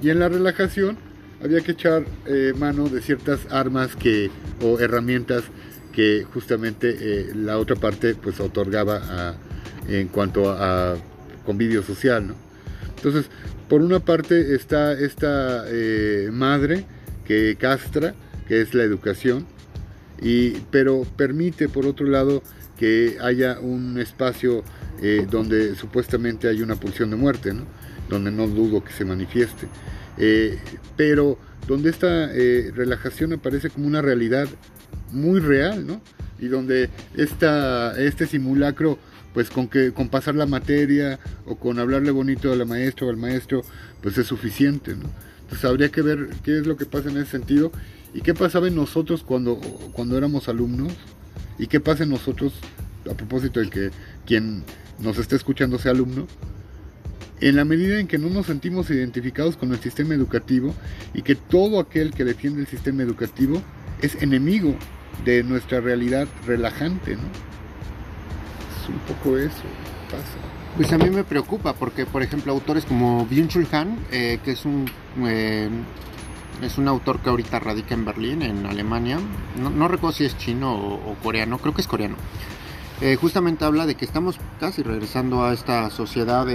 [0.02, 0.96] Y en la relajación
[1.42, 5.44] había que echar eh, mano de ciertas armas que, o herramientas
[5.92, 9.36] que justamente eh, la otra parte pues otorgaba
[9.88, 10.96] en cuanto a, a
[11.44, 12.34] convivio social, ¿no?
[12.96, 13.26] Entonces,
[13.68, 16.84] por una parte está esta eh, madre
[17.26, 18.14] que castra,
[18.46, 19.44] que es la educación,
[20.20, 22.42] y, pero permite por otro lado
[22.78, 24.64] que haya un espacio
[25.30, 27.52] donde supuestamente hay una pulsión de muerte,
[28.08, 29.66] donde no dudo que se manifieste,
[30.18, 30.58] eh,
[30.96, 32.26] pero donde esta
[32.74, 34.48] relajación aparece como una realidad
[35.12, 36.02] muy real, ¿no?
[36.42, 38.98] y donde esta, este simulacro
[39.32, 43.10] pues con que con pasar la materia o con hablarle bonito a la maestra o
[43.10, 43.62] al maestro,
[44.02, 45.08] pues es suficiente, ¿no?
[45.42, 47.72] Entonces habría que ver qué es lo que pasa en ese sentido
[48.12, 49.56] y qué pasaba en nosotros cuando,
[49.92, 50.92] cuando éramos alumnos
[51.58, 52.52] y qué pasa en nosotros
[53.10, 53.90] a propósito de que
[54.26, 54.64] quien
[54.98, 56.26] nos esté escuchando sea alumno,
[57.48, 60.74] en la medida en que no nos sentimos identificados con el sistema educativo
[61.12, 63.60] y que todo aquel que defiende el sistema educativo
[64.00, 64.74] es enemigo
[65.24, 67.52] de nuestra realidad relajante, ¿no?
[68.88, 69.62] un poco eso
[70.10, 70.38] pasa.
[70.76, 74.64] Pues a mí me preocupa porque, por ejemplo, autores como Byung-Chul Han, eh, que es
[74.64, 74.90] un
[75.24, 75.68] eh,
[76.62, 79.18] es un autor que ahorita radica en Berlín, en Alemania.
[79.58, 82.16] No, recuerdo si es chino o, coreano, creo que es coreano.
[83.02, 86.46] Eh, justamente habla de que estamos casi regresando a esta sociedad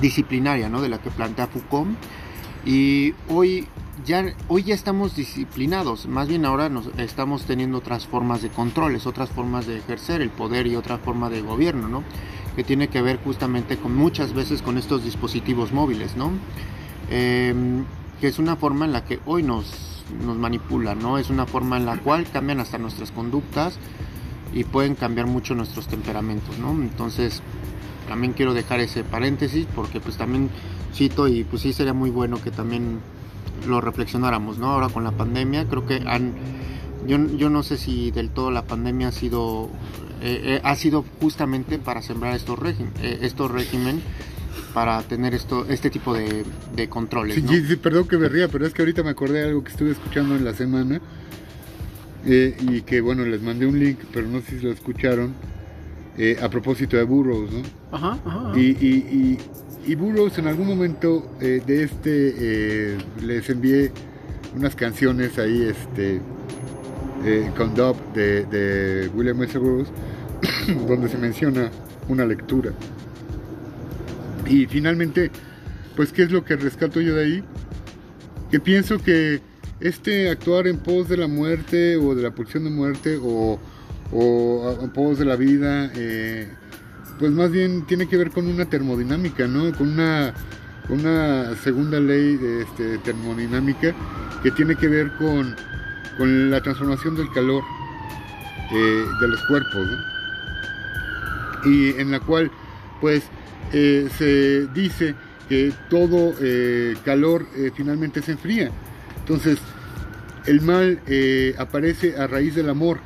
[0.00, 0.80] disciplinaria, ¿no?
[0.80, 1.90] De la que plantea Foucault.
[2.64, 3.68] Y hoy
[4.06, 9.06] ya, hoy ya estamos disciplinados, más bien ahora nos, estamos teniendo otras formas de controles,
[9.06, 12.02] otras formas de ejercer el poder y otra forma de gobierno, ¿no?
[12.56, 16.30] Que tiene que ver justamente con muchas veces con estos dispositivos móviles, ¿no?
[17.10, 17.84] Em,
[18.18, 21.18] que es una forma en la que hoy nos, nos manipulan, ¿no?
[21.18, 23.78] Es una forma en la cual cambian hasta nuestras conductas
[24.52, 26.70] y pueden cambiar mucho nuestros temperamentos, ¿no?
[26.72, 27.42] Entonces,
[28.08, 30.50] también quiero dejar ese paréntesis porque pues también
[30.94, 33.00] cito y pues sí sería muy bueno que también
[33.66, 34.70] lo reflexionáramos, ¿no?
[34.70, 36.34] Ahora con la pandemia, creo que han,
[37.06, 39.68] yo, yo no sé si del todo la pandemia ha sido,
[40.22, 44.00] eh, eh, ha sido justamente para sembrar estos régimen, eh, estos régimen
[44.72, 47.42] para tener esto, este tipo de, de controles.
[47.48, 49.70] Sí, sí, perdón que me ría, pero es que ahorita me acordé de algo que
[49.70, 51.00] estuve escuchando en la semana
[52.26, 55.34] y que bueno, les mandé un link, pero no sé si lo escucharon,
[56.42, 57.62] a propósito de Burroughs, ¿no?
[57.92, 58.52] Ajá, ajá.
[58.58, 59.38] y, y
[59.86, 63.92] y Burroughs en algún momento eh, de este eh, les envié
[64.54, 66.20] unas canciones ahí este
[67.24, 69.56] eh, con Dub de, William S.
[69.56, 69.88] Burroughs
[70.88, 71.70] donde se menciona
[72.08, 72.72] una lectura
[74.48, 75.30] y finalmente
[75.94, 77.44] pues qué es lo que rescato yo de ahí
[78.50, 79.40] que pienso que
[79.80, 83.58] este actuar en pos de la muerte o de la pulsión de muerte o,
[84.80, 86.48] en pos de la vida, eh,
[87.18, 89.72] pues más bien tiene que ver con una termodinámica, ¿no?
[89.76, 90.32] Con una,
[91.62, 93.92] segunda ley este, termodinámica
[94.42, 95.56] que tiene que ver con,
[96.18, 97.62] la transformación del calor
[98.72, 99.86] eh, de los cuerpos,
[101.66, 102.50] Y en la cual,
[103.02, 103.24] pues,
[103.74, 105.14] eh, se dice
[105.48, 106.34] que todo
[107.04, 108.70] calor finalmente se enfría.
[109.28, 109.58] Entonces,
[110.46, 113.00] el mal eh, aparece a raíz del amor,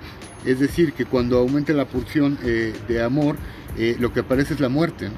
[0.44, 3.36] es decir, que cuando aumenta la porción eh, de amor,
[3.78, 5.08] eh, lo que aparece es la muerte.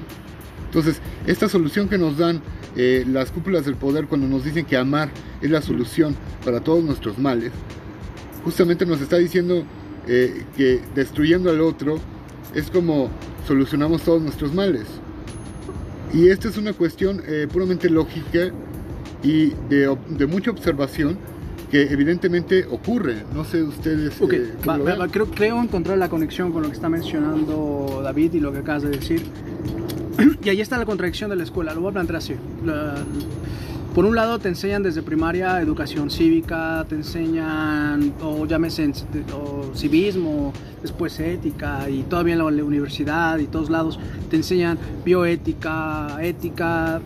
[0.67, 2.41] Entonces, esta solución que nos dan
[2.75, 5.11] las cúpulas del poder cuando nos dicen que amar
[5.41, 7.51] es la solución para todos nuestros males,
[8.43, 9.63] justamente nos está diciendo
[10.07, 11.99] que destruyendo al otro
[12.55, 13.11] es como
[13.45, 14.85] solucionamos todos nuestros males.
[16.13, 18.51] Y esta es una cuestión puramente lógica
[19.23, 21.17] y de, mucha observación
[21.71, 23.23] que evidentemente ocurre.
[23.33, 24.21] No sé ustedes.
[24.21, 24.39] Okay.
[24.39, 28.59] Eh, creo, creo encontrar la conexión con lo que está mencionando David y lo que
[28.59, 29.23] acabas de decir.
[30.43, 31.73] y ahí está la contradicción de la escuela.
[31.73, 32.35] Lo voy a plantear así.
[33.95, 38.91] por un lado te enseñan desde primaria educación cívica, te enseñan, o llámese
[39.33, 46.17] o civismo, después ética, y todavía en la universidad y todos lados te enseñan bioética,
[46.21, 47.01] ética,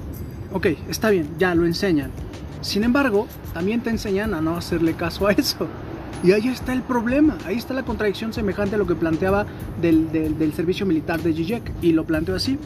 [0.53, 2.11] ok, está bien, ya lo enseñan.
[2.61, 5.67] Sin embargo, también te enseñan a no hacerle caso a eso.
[6.23, 9.45] Y ahí está el problema, ahí está la contradicción semejante a lo que planteaba
[9.79, 11.71] del, servicio militar de Zizek.
[11.81, 12.57] Y lo planteo así.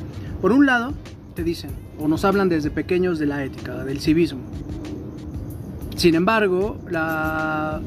[0.41, 0.93] Por un lado,
[1.35, 4.39] te dicen, o nos hablan desde pequeños de la ética, del civismo.
[5.97, 7.81] Sin embargo, la...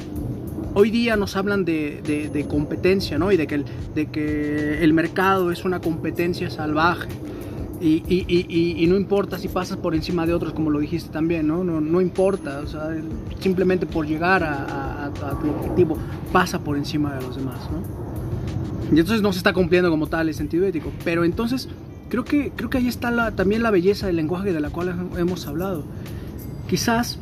[0.75, 3.33] hoy día nos hablan de, competencia, ¿no?
[3.33, 7.09] Y de que, el, de que el mercado es una competencia salvaje
[7.87, 11.63] y, no importa si pasas por encima de otros, como lo dijiste también, ¿no?
[11.65, 12.89] No, importa, o sea,
[13.41, 15.97] simplemente por llegar a, tu objetivo,
[16.33, 17.83] pasa por encima de los demás, ¿no?
[18.95, 20.93] Y entonces no se está cumpliendo como tal el sentido ético.
[21.05, 21.69] Pero entonces,
[22.09, 25.47] creo que, creo que ahí está también la belleza del lenguaje de la cual hemos
[25.47, 25.85] hablado.
[26.69, 27.19] Quizás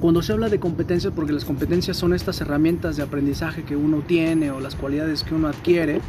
[0.00, 3.98] cuando se habla de competencias, porque las competencias son estas herramientas de aprendizaje que uno
[3.98, 6.00] tiene o las cualidades que uno adquiere,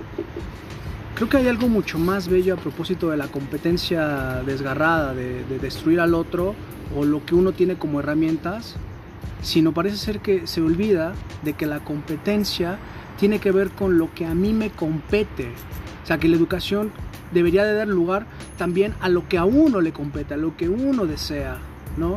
[1.16, 6.00] Creo que hay algo mucho más bello a propósito de la competencia desgarrada, de, destruir
[6.00, 6.56] al otro
[6.98, 8.76] o lo que uno tiene como herramientas,
[9.44, 12.80] sino parece ser que se olvida de que la competencia
[13.20, 15.52] tiene que ver con lo que a mí me compete.
[16.04, 16.92] O sea, que la educación
[17.32, 18.26] debería de dar lugar
[18.58, 21.58] también a lo que a uno le compete, a lo que uno desea,
[21.96, 22.16] ¿no?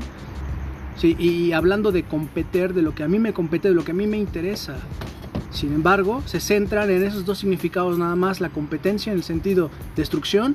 [0.97, 3.91] Sí, y hablando de competir, de lo que a mí me compete, de lo que
[3.91, 4.77] a mí me interesa.
[5.57, 9.71] Sin embargo, se centran en esos dos significados nada más, la competencia en el sentido
[9.97, 10.55] destrucción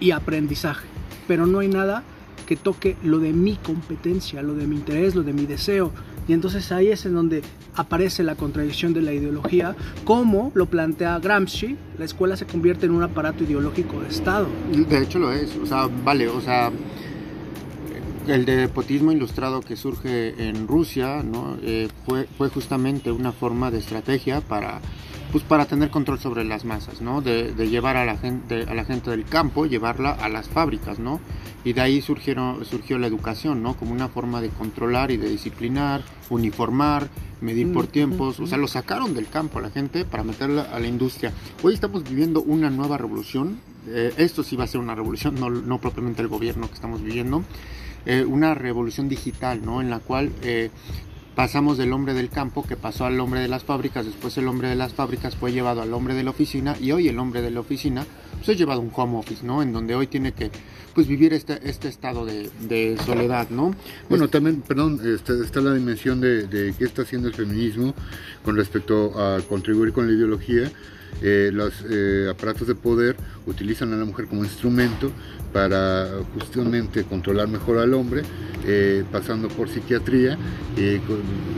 [0.00, 0.88] y aprendizaje.
[1.28, 2.02] Pero no hay nada
[2.44, 5.92] que toque lo de mi competencia, lo de mi interés, lo de mi deseo.
[6.26, 7.42] Y entonces ahí es en donde
[7.76, 12.92] aparece la contradicción de la ideología, como lo plantea Gramsci, la escuela se convierte en
[12.92, 14.48] un aparato ideológico de Estado.
[14.72, 16.72] De hecho lo es, o sea, vale, o sea,
[18.28, 21.56] el despotismo ilustrado que surge en Rusia ¿no?
[21.62, 24.80] Eh, fue, fue justamente una forma de estrategia para,
[25.32, 27.20] pues, para tener control sobre las masas, ¿no?
[27.20, 31.20] de, llevar a la, gente, a la gente del campo, llevarla a las fábricas, ¿no?
[31.64, 33.76] y de ahí surgieron, surgió la educación ¿no?
[33.76, 37.08] como una forma de controlar y de disciplinar, uniformar,
[37.40, 40.78] medir por tiempos, o sea, lo sacaron del campo a la gente para meterla a
[40.78, 41.32] la industria.
[41.62, 43.58] Hoy estamos viviendo una nueva revolución,
[43.88, 47.02] eh, esto sí va a ser una revolución, no, no propiamente el gobierno que estamos
[47.02, 47.42] viviendo,
[48.06, 49.80] eh, una revolución digital, ¿no?
[49.80, 50.70] En la cual eh,
[51.34, 54.68] pasamos del hombre del campo que pasó al hombre de las fábricas, después el hombre
[54.68, 57.50] de las fábricas fue llevado al hombre de la oficina y hoy el hombre de
[57.50, 59.62] la oficina pues es llevado a un home office, ¿no?
[59.62, 60.50] En donde hoy tiene que
[60.94, 63.74] pues vivir este, este estado de, soledad, ¿no?
[64.10, 67.94] Bueno, también, perdón, está, está la dimensión de, de qué está haciendo el feminismo
[68.44, 70.70] con respecto a contribuir con la ideología
[71.20, 73.16] eh, los eh, aparatos de poder
[73.46, 75.10] utilizan a la mujer como instrumento
[75.52, 78.22] para justamente controlar mejor al hombre,
[78.66, 80.38] eh, pasando por psiquiatría,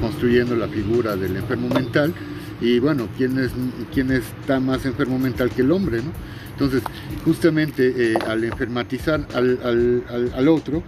[0.00, 2.12] construyendo la figura del enfermo mental.
[2.60, 3.52] Y bueno, ¿quién, es,
[3.92, 5.98] quién está más enfermo mental que el hombre?
[5.98, 6.12] ¿no?
[6.52, 6.82] Entonces,
[7.24, 10.82] justamente al enfermatizar al, al, al otro,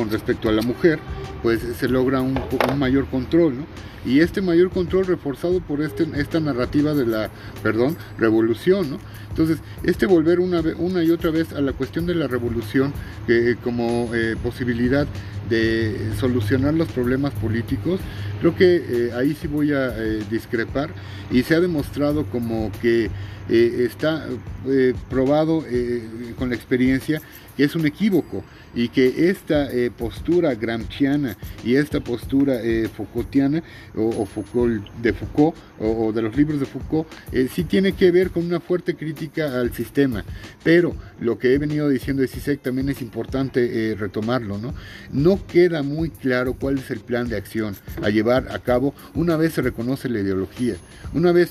[0.00, 0.98] con respecto a la mujer,
[1.42, 2.40] pues se logra un,
[2.78, 3.66] mayor control, ¿no?
[4.06, 7.28] y este mayor control reforzado por este, esta narrativa de la,
[7.62, 8.98] perdón, revolución, ¿no?
[9.28, 10.62] Entonces, este volver una,
[11.02, 12.94] y otra vez a la cuestión de la revolución
[13.26, 15.06] que como eh, posibilidad
[15.50, 18.00] de solucionar los problemas políticos,
[18.40, 20.88] creo que eh, ahí sí voy a eh, discrepar
[21.30, 23.10] y se ha demostrado como que
[23.50, 24.26] está
[25.08, 25.64] probado
[26.38, 27.20] con la experiencia
[27.56, 28.44] que es un equívoco
[28.74, 33.62] y que esta eh, postura gramsciana y esta postura eh, Foucaultiana
[33.96, 38.30] o, Foucault, de Foucault o, de los libros de Foucault eh, sí tiene que ver
[38.30, 40.24] con una fuerte crítica al sistema,
[40.62, 44.74] pero lo que he venido diciendo de CISEC también es importante retomarlo, ¿no?
[45.12, 49.36] No queda muy claro cuál es el plan de acción a llevar a cabo una
[49.36, 50.76] vez se reconoce la ideología,
[51.14, 51.50] una vez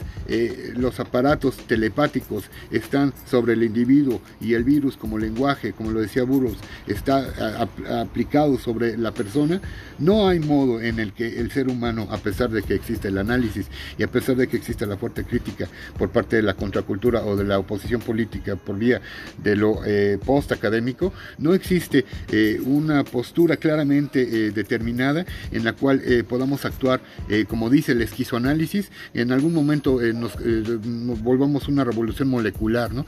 [0.76, 6.24] los aparatos telepáticos están sobre el individuo y el virus como lenguaje, como lo decía
[6.24, 9.62] Burroughs, está aplicado sobre la persona,
[10.00, 13.18] no hay modo en el que el ser humano, a pesar de que existe el
[13.18, 17.24] análisis y a pesar de que existe la fuerte crítica por parte de la contracultura
[17.24, 19.02] o de la oposición política por vía
[19.42, 26.02] de lo eh, post-académico, no existe eh, una postura claramente eh, determinada en la cual
[26.28, 27.02] podamos actuar,
[27.48, 32.92] como dice el esquizoanálisis, en algún momento nos, nos, volvamos una revolución molecular.
[32.92, 33.06] No,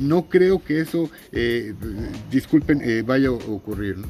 [0.00, 1.10] no creo que eso,
[2.30, 3.98] disculpen, vaya ocurrir.
[3.98, 4.06] ¿no?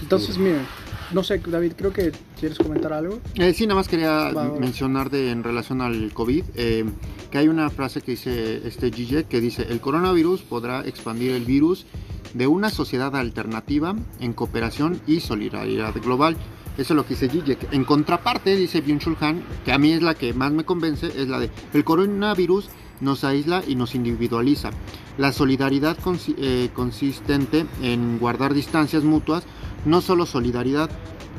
[0.00, 0.64] Entonces, mira,
[1.12, 3.20] no sé, David, creo que quieres comentar algo.
[3.34, 6.84] Eh, sí, nada más quería mencionar de, en relación al COVID, eh,
[7.30, 11.44] que hay una frase que dice este Gigi que dice, el coronavirus podrá expandir el
[11.44, 11.86] virus
[12.34, 16.36] de una sociedad alternativa en cooperación y solidaridad global.
[16.76, 17.72] Eso es lo que dice Zizek.
[17.72, 21.28] En contraparte, dice Byung-Chul Han, que a mí es la que más me convence, es
[21.28, 22.68] la de el coronavirus
[23.00, 24.70] nos aísla y nos individualiza.
[25.18, 25.96] La solidaridad
[26.38, 29.44] eh, consistente en guardar distancias mutuas,
[29.84, 30.90] no solo solidaridad,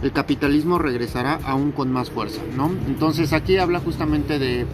[0.02, 2.72] el capitalismo regresará aún con más fuerza, ¿no?
[2.88, 4.66] Entonces aquí habla justamente de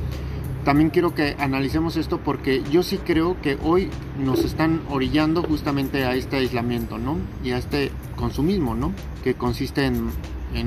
[0.64, 6.06] también quiero que analicemos esto porque yo sí creo que hoy nos están orillando justamente
[6.06, 7.18] a este aislamiento, ¿no?
[7.44, 8.94] Y a este consumismo, ¿no?
[9.24, 10.12] Que consiste en,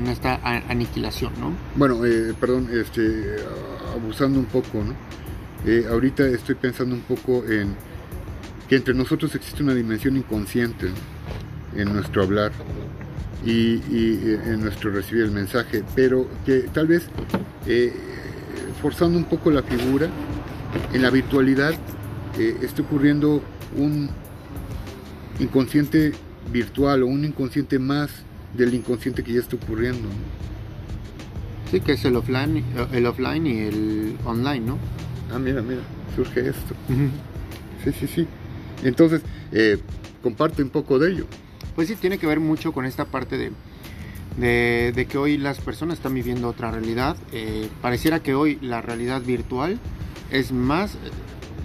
[0.07, 0.39] esta
[0.69, 1.51] aniquilación, ¿no?
[1.75, 3.37] Bueno, eh, perdón, este,
[3.95, 4.93] abusando un poco, ¿no?
[5.65, 7.75] Eh, ahorita estoy pensando un poco en
[8.69, 10.87] que entre nosotros existe una dimensión inconsciente
[11.75, 12.51] en nuestro hablar
[13.45, 17.07] y, eh, en nuestro recibir el mensaje, pero que tal vez
[17.65, 17.93] eh,
[18.81, 20.07] forzando un poco la figura,
[20.93, 21.73] en la virtualidad
[22.37, 23.41] está ocurriendo
[23.75, 24.09] un
[25.39, 26.11] inconsciente
[26.51, 28.11] virtual o un inconsciente más
[28.55, 30.07] del inconsciente que ya está ocurriendo.
[31.71, 34.77] Sí, que es el offline, el offline y el online, ¿no?
[35.33, 35.81] Ah, mira, mira,
[36.15, 36.75] surge esto.
[37.83, 38.27] Sí, sí, sí.
[38.83, 39.21] Entonces,
[39.51, 39.77] eh,
[40.21, 41.25] comparte un poco de ello.
[41.75, 45.97] Pues sí, tiene que ver mucho con esta parte de, de, que hoy las personas
[45.97, 47.17] están viviendo otra realidad.
[47.31, 49.79] Eh, pareciera que hoy la realidad virtual
[50.31, 50.97] es más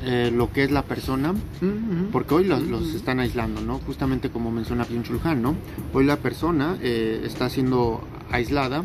[0.05, 1.35] eh, lo que es la persona,
[2.11, 3.79] porque hoy los, están aislando, ¿no?
[3.79, 5.55] Justamente como menciona Pion Chulhan, ¿no?
[5.93, 8.85] Hoy la persona está siendo aislada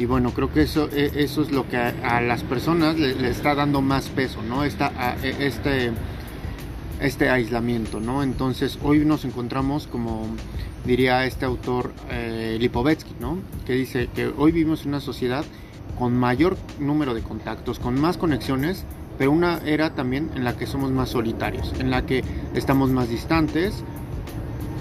[0.00, 3.82] y bueno, creo que eso, eso es lo que a, las personas le, está dando
[3.82, 4.64] más peso, ¿no?
[4.64, 4.90] Esta,
[5.22, 5.92] e, este
[7.02, 8.22] este aislamiento, ¿no?
[8.22, 10.26] Entonces hoy nos encontramos como
[10.86, 13.40] diría este autor eh, Lipovetsky, ¿no?
[13.66, 15.44] Que dice que hoy vivimos en una sociedad
[15.98, 18.86] con mayor número de contactos, con más conexiones,
[19.18, 22.24] pero una era también en la que somos más solitarios, en la que
[22.54, 23.84] estamos más distantes.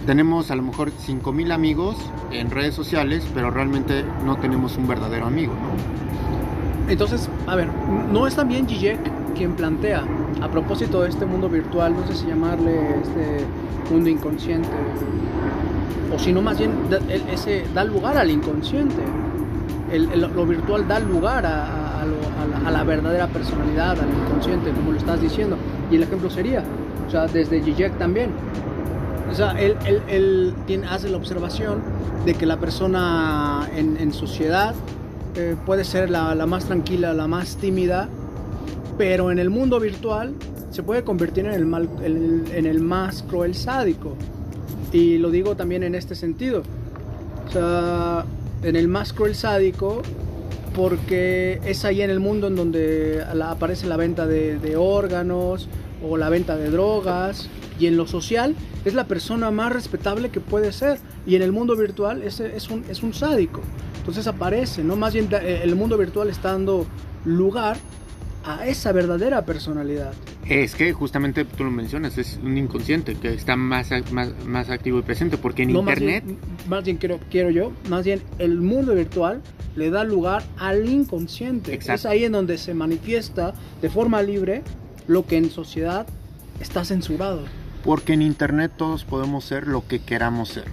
[0.10, 1.96] Tenemos a lo mejor 5.000 amigos
[2.32, 6.90] en redes sociales, pero realmente no tenemos un verdadero amigo, ¿no?
[6.92, 7.68] Entonces, a ver,
[8.12, 8.98] ¿no es también Zizek
[9.36, 10.04] quien plantea
[10.42, 13.46] a propósito de este mundo virtual, no sé si llamarle este
[13.94, 14.68] mundo inconsciente,
[16.12, 16.72] o si no más bien
[17.32, 19.04] ese da lugar al inconsciente.
[19.94, 22.04] lo virtual da lugar a,
[22.72, 25.56] la, verdadera personalidad, al inconsciente, como lo estás diciendo.
[25.92, 26.64] Y el ejemplo sería,
[27.08, 28.32] o sea, desde Zizek también.
[29.32, 31.82] O sea, él, tiene, hace la observación
[32.26, 34.74] de que la persona en, sociedad
[35.36, 38.10] eh, puede ser la, la, más tranquila, la más tímida,
[38.98, 40.36] pero en el mundo virtual
[40.72, 44.16] se puede convertir en el, mal, en, el, más cruel sádico.
[44.92, 46.64] Y lo digo también en este sentido.
[47.48, 48.26] O sea,
[48.64, 50.02] en el más cruel sádico
[50.76, 55.68] porque es ahí en el mundo en donde aparece la venta de, órganos
[56.08, 57.50] o la venta de drogas
[57.80, 58.56] y en lo social
[58.86, 62.70] es la persona más respetable que puede ser y en el mundo virtual es, es,
[62.70, 63.62] un, es un sádico.
[63.98, 64.96] Entonces aparece, ¿no?
[64.96, 66.86] Más bien eh, el mundo virtual está dando
[67.26, 67.78] lugar
[68.44, 70.14] a esa verdadera personalidad.
[70.48, 75.02] Es que justamente tú lo mencionas, es un inconsciente que está más, más, activo y
[75.04, 76.24] presente, porque en Internet...
[76.68, 79.42] Más bien, quiero, quiero yo, más bien el mundo virtual
[79.76, 81.76] le da lugar al inconsciente.
[81.76, 84.64] Es ahí en donde se manifiesta de forma libre
[85.08, 86.08] lo que en sociedad
[86.60, 87.44] está censurado.
[87.84, 90.66] Porque en Internet todos podemos ser lo que queramos ser.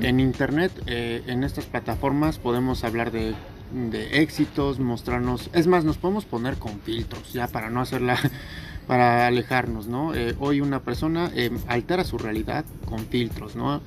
[0.00, 3.34] En Internet, eh, en estas plataformas, podemos hablar de
[3.72, 5.50] de éxitos, mostrarnos.
[5.52, 8.18] Es más, nos podemos poner con filtros, ya para no hacerla
[8.86, 10.14] para alejarnos, ¿no?
[10.14, 13.82] Eh, hoy una persona eh, altera su realidad con filtros, ¿no?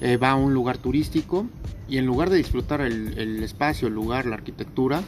[0.00, 1.46] Eh, va a un lugar turístico
[1.88, 5.02] y en lugar de disfrutar el, espacio, el lugar, la arquitectura,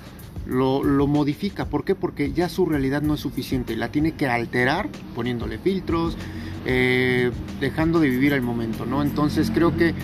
[0.47, 1.67] lo, modifica.
[1.67, 1.95] ¿Por qué?
[1.95, 6.17] Porque ya su realidad no es suficiente, la tiene que alterar poniéndole filtros,
[7.61, 9.03] dejando de vivir el momento, ¿no?
[9.03, 9.95] Entonces creo que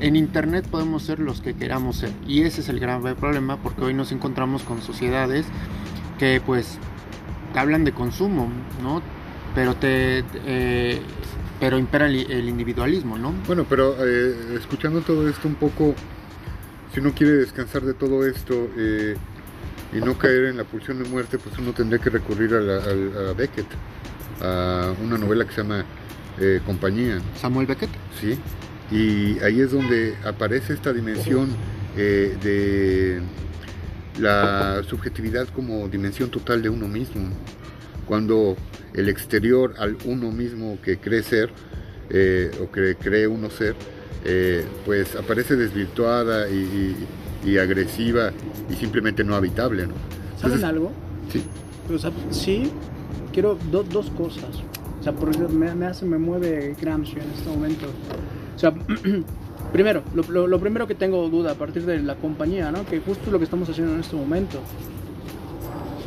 [0.00, 3.82] en Internet podemos ser los que queramos ser y ese es el grave problema porque
[3.82, 5.46] hoy nos encontramos con sociedades
[6.18, 6.78] que pues
[7.54, 8.48] hablan de consumo,
[8.82, 9.02] ¿no?
[9.54, 10.24] Pero te...
[10.46, 11.00] Eh,
[11.58, 13.34] pero impera el, individualismo, ¿no?
[13.46, 15.94] Bueno, pero eh, escuchando todo esto un poco,
[16.94, 19.14] si uno quiere descansar de todo esto eh,
[19.92, 23.32] y no caer en la pulsión de muerte, pues uno tendría que recurrir a, a,
[23.34, 23.66] Beckett,
[24.40, 25.84] a una novela que se llama
[26.64, 27.20] Compañía.
[27.38, 27.90] Samuel Beckett.
[28.18, 28.38] Sí,
[28.90, 31.50] y ahí es donde aparece esta dimensión
[31.96, 33.20] de
[34.18, 37.28] la subjetividad como dimensión total de uno mismo.
[38.06, 38.56] Cuando
[38.94, 41.50] el exterior al uno mismo que cree ser
[42.10, 43.74] eh, o que cree uno ser,
[44.24, 46.96] eh, pues aparece desvirtuada y,
[47.58, 48.32] agresiva
[48.70, 49.86] y simplemente no habitable.
[49.86, 49.94] ¿no?
[50.40, 50.92] ¿Saben algo?
[51.30, 51.42] Sí.
[52.30, 52.70] sí,
[53.32, 54.62] quiero dos cosas.
[55.00, 57.86] O sea, por me, me hace, me mueve Gramsci en este momento.
[58.54, 58.74] O sea,
[59.72, 62.84] Primero, lo, primero que tengo duda a partir de la compañía, ¿no?
[62.84, 64.58] que justo es lo que estamos haciendo en este momento.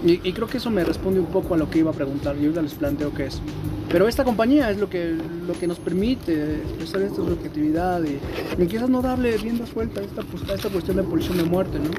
[0.06, 2.36] Y, creo que eso me responde un poco a lo que iba a preguntar.
[2.36, 3.42] Yo les planteo qué es.
[3.90, 5.16] Pero esta compañía es lo que,
[5.48, 10.24] lo que nos permite expresar esta subjetividad y, quizás no darle rienda suelta a esta,
[10.24, 11.90] pues, a esta cuestión de pulsión de muerte, ¿no?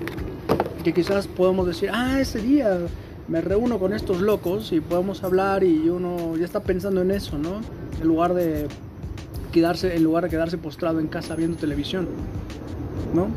[0.83, 2.79] Que quizás podemos decir, ah, ese día
[3.27, 7.39] me reúno con estos locos y podemos hablar y uno ya está pensando en eso,
[7.39, 7.61] ¿no?
[8.03, 8.67] En lugar de
[9.51, 12.07] quedarse, en lugar de quedarse postrado en casa viendo televisión,
[13.15, 13.29] ¿no?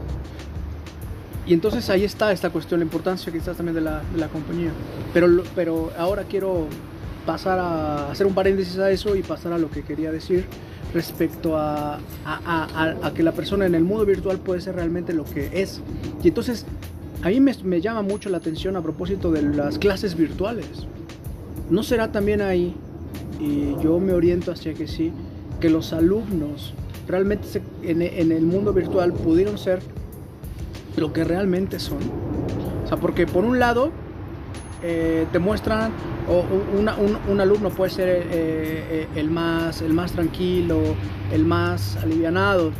[1.47, 4.71] Y entonces ahí está esta cuestión, la importancia quizás también de la, de la compañía.
[5.13, 6.67] Pero, pero ahora quiero
[7.25, 10.45] pasar a hacer un paréntesis a eso y pasar a lo que quería decir
[10.93, 15.23] respecto a, a, a, que la persona en el mundo virtual puede ser realmente lo
[15.23, 15.81] que es.
[16.23, 16.65] Y entonces
[17.23, 20.85] a mí me, me, llama mucho la atención a propósito de las clases virtuales.
[21.69, 22.75] ¿No será también ahí,
[23.39, 25.11] y yo me oriento hacia que sí,
[25.59, 26.73] que los alumnos
[27.07, 29.79] realmente en, el mundo virtual pudieron ser
[30.97, 31.99] lo que realmente son.
[32.83, 33.91] O sea, porque por un lado
[34.83, 35.91] eh, te muestran,
[36.29, 36.43] o
[36.77, 40.79] un, alumno puede ser eh, eh, el, más, el más tranquilo,
[41.31, 42.71] el más alivianado,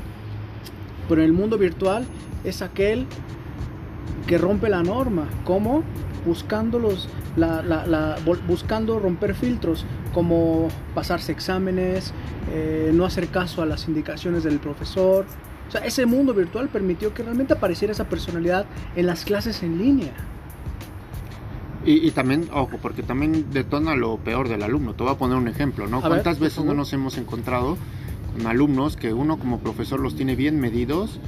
[1.08, 2.06] pero en el mundo virtual
[2.44, 3.06] es aquel
[4.28, 5.28] que rompe la norma.
[5.44, 5.84] ¿Cómo?
[6.26, 7.08] Buscando, los,
[8.48, 12.14] buscando romper filtros, como pasarse exámenes,
[12.92, 15.26] no hacer caso a las indicaciones del profesor.
[15.68, 18.66] O sea, ese mundo virtual permitió que realmente apareciera esa personalidad
[18.96, 20.14] en las clases en línea.
[21.86, 24.94] Y, también, ojo, porque también detona lo peor del alumno.
[24.94, 26.02] Te voy a poner un ejemplo, ¿no?
[26.02, 27.78] ¿Cuántas veces no nos hemos encontrado
[28.36, 31.22] con alumnos que uno como profesor los tiene bien medidos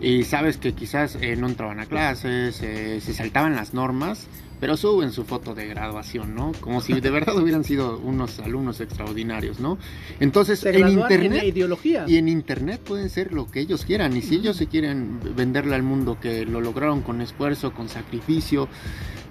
[0.00, 4.28] y sabes que quizás eh, no entraban a clases, eh, se saltaban las normas
[4.60, 6.52] pero suben su foto de graduación, ¿no?
[6.60, 9.78] Como si de verdad hubieran sido unos alumnos extraordinarios, ¿no?
[10.20, 12.04] Entonces, en internet ideología.
[12.06, 15.74] y en internet pueden ser lo que ellos quieran y si ellos se quieren venderle
[15.74, 18.68] al mundo que lo lograron con esfuerzo, con sacrificio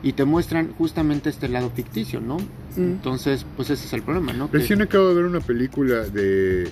[0.02, 2.38] y te muestran justamente este lado ficticio, ¿no?
[2.76, 4.50] Entonces, pues ese es el problema, ¿no?
[4.52, 6.70] Recién acabo de ver una película de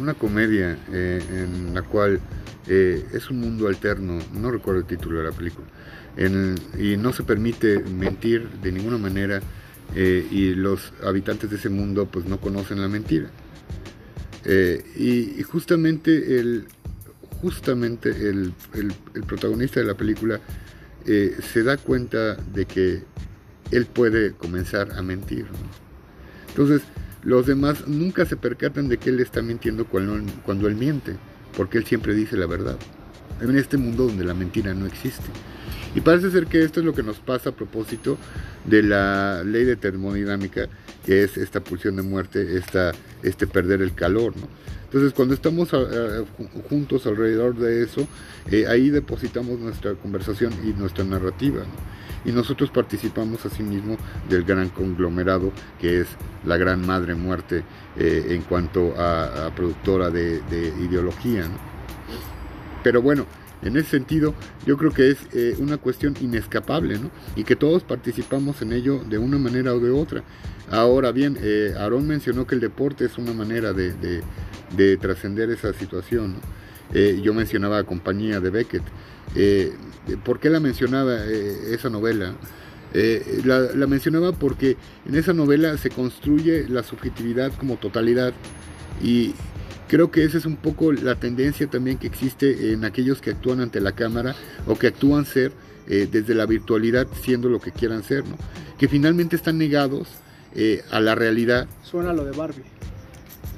[0.00, 2.20] una comedia eh, en la cual
[2.66, 5.66] eh, es un mundo alterno, no recuerdo el título de la película
[6.18, 9.40] y no se permite mentir de ninguna manera
[9.94, 13.30] eh, y los habitantes de ese mundo pues no conocen la mentira.
[14.44, 16.66] Eh, y, justamente el,
[17.40, 18.52] justamente el,
[19.26, 20.40] protagonista de la película
[21.06, 23.02] eh, se da cuenta de que
[23.70, 25.46] él puede comenzar a mentir.
[26.48, 26.82] Entonces,
[27.22, 31.16] los demás nunca se percatan de que él está mintiendo cuando él miente,
[31.56, 32.78] porque él siempre dice la verdad.
[33.40, 35.26] En este mundo donde la mentira no existe.
[35.94, 38.18] Y parece ser que esto es lo que nos pasa a propósito
[38.64, 40.68] de la ley de termodinámica,
[41.04, 44.34] que es esta pulsión de muerte, esta, este perder el calor.
[44.36, 44.48] ¿no?
[44.84, 45.70] Entonces, cuando estamos
[46.70, 48.08] juntos alrededor de eso,
[48.50, 51.60] eh, ahí depositamos nuestra conversación y nuestra narrativa.
[52.24, 53.96] Y nosotros participamos asimismo
[54.28, 56.08] del gran conglomerado que es
[56.44, 57.64] la gran madre muerte
[57.98, 61.42] eh, en cuanto a, productora de, de ideología.
[61.42, 61.58] ¿no?
[62.82, 63.26] Pero bueno,
[63.62, 64.34] en ese sentido,
[64.66, 67.10] yo creo que es eh, una cuestión inescapable, ¿no?
[67.36, 70.22] Y que todos participamos en ello de una manera o de otra.
[70.70, 74.22] Ahora bien, eh, Aarón mencionó que el deporte es una manera de,
[75.00, 76.36] trascender esa situación.
[76.92, 78.82] Eh, yo mencionaba a Compañía de Beckett.
[80.24, 82.34] ¿Por qué la mencionaba esa novela?
[82.94, 88.32] Eh, la, la, mencionaba porque en esa novela se construye la subjetividad como totalidad
[89.02, 89.34] y
[89.88, 93.60] creo que esa es un poco la tendencia también que existe en aquellos que actúan
[93.60, 94.36] ante la cámara
[94.66, 95.52] o que actúan ser
[95.88, 98.36] eh, desde la virtualidad siendo lo que quieran ser, ¿no?
[98.78, 100.08] que finalmente están negados
[100.54, 101.66] eh, a la realidad.
[101.82, 102.62] Suena lo de Barbie.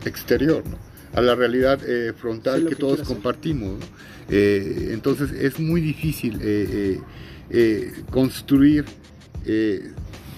[0.04, 0.78] Exterior, ¿no?
[1.12, 3.80] a la realidad eh, frontal que, todos compartimos.
[4.28, 7.02] entonces es muy difícil
[8.10, 8.84] construir,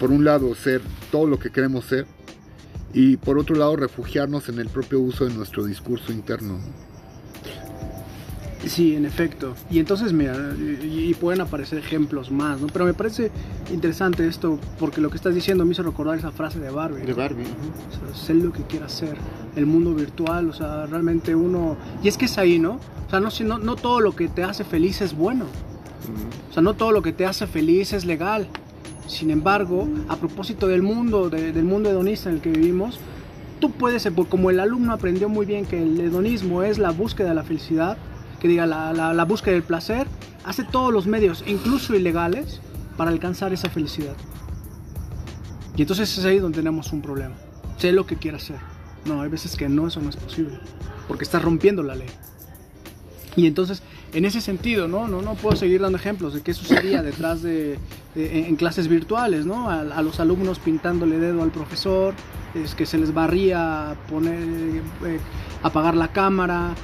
[0.01, 0.81] por un lado, ser
[1.11, 2.07] todo lo que queremos ser
[2.93, 6.59] y por otro lado refugiarnos en el propio uso de nuestro discurso interno.
[8.67, 9.55] Sí, en efecto.
[9.71, 12.69] Y entonces, mira, y, pueden aparecer ejemplos más, ¿no?
[12.69, 13.31] Pero me parece
[13.73, 17.05] interesante esto, porque lo que estás diciendo me hizo recordar esa frase de Barbie.
[17.05, 17.43] De Barbie.
[17.43, 19.17] O sea, sé lo que quieras hacer.
[19.57, 21.77] El mundo virtual, o sea, realmente uno...
[22.03, 22.79] Y es que es ahí, ¿no?
[23.07, 25.47] O sea, no, no, no todo lo que te hace feliz es bueno.
[26.51, 28.47] O sea, no todo lo que te hace feliz es legal.
[29.07, 32.99] Sin embargo, a propósito del mundo, del mundo hedonista en el que vivimos,
[33.61, 37.35] tú puedes, como el alumno aprendió muy bien que el hedonismo es la búsqueda de
[37.35, 37.97] la felicidad,
[38.41, 40.09] que diga la, búsqueda del placer,
[40.45, 42.61] hace todos los medios, incluso ilegales,
[42.97, 44.17] para alcanzar esa felicidad.
[45.77, 47.37] Y entonces es ahí donde tenemos un problema.
[47.79, 48.57] Sé lo que quiera hacer.
[49.05, 50.59] No, hay veces que no, eso no es posible.
[51.07, 52.09] Porque estás rompiendo la ley.
[53.37, 53.83] Y entonces,
[54.13, 55.09] en ese sentido, ¿no?
[55.09, 57.79] No, no puedo seguir dando ejemplos de qué sucedía detrás de,
[58.15, 59.71] en clases virtuales, ¿no?
[59.71, 62.15] A, a, los alumnos pintándole dedo al profesor,
[62.55, 65.21] es que se les barría poner, eh,
[65.63, 66.75] apagar la cámara,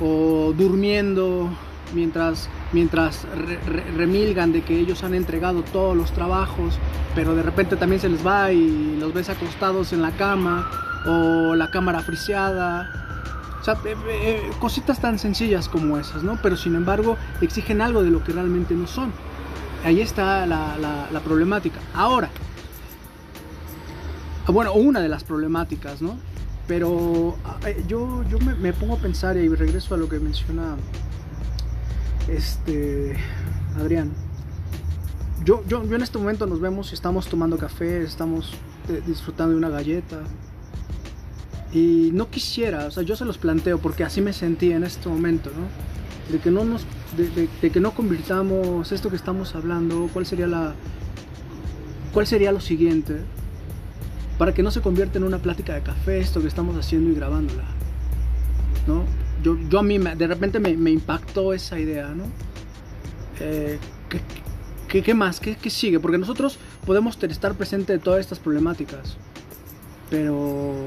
[0.00, 1.50] o durmiendo
[1.94, 3.26] mientras, mientras
[3.96, 6.78] remilgan de que ellos han entregado todos los trabajos,
[7.14, 10.70] pero de repente también se les va y los ves acostados en la cama
[11.06, 13.09] o la cámara friseada.
[13.60, 16.38] O sea, eh, eh, cositas tan sencillas como esas, ¿no?
[16.42, 19.12] Pero sin embargo exigen algo de lo que realmente no son.
[19.84, 20.76] Ahí está la,
[21.10, 21.80] la problemática.
[21.94, 22.30] Ahora,
[24.46, 26.16] bueno, una de las problemáticas, ¿no?
[26.66, 27.36] Pero
[27.66, 30.76] eh, yo, yo me, pongo a pensar y regreso a lo que menciona
[32.28, 33.16] este
[33.78, 34.12] Adrián.
[35.44, 38.52] Yo, yo, yo en este momento nos vemos y estamos tomando café, estamos
[39.06, 40.20] disfrutando de una galleta.
[41.72, 45.08] Y no quisiera, o sea, yo se los planteo porque así me sentí en este
[45.08, 46.32] momento, ¿no?
[46.32, 46.84] De que no nos,
[47.16, 50.74] de, que no convirtamos esto que estamos hablando, cuál sería la,
[52.12, 53.20] cuál sería lo siguiente,
[54.38, 57.14] para que no se convierta en una plática de café esto que estamos haciendo y
[57.14, 57.64] grabándola.
[58.86, 59.04] ¿no?
[59.42, 62.24] Yo, yo a mí de repente me, impactó esa idea, ¿no?
[63.40, 63.78] Eh,
[64.88, 65.40] ¿qué, qué, más?
[65.40, 65.98] ¿Qué, ¿Qué, sigue?
[65.98, 69.16] Porque nosotros podemos estar presentes de todas estas problemáticas,
[70.10, 70.84] pero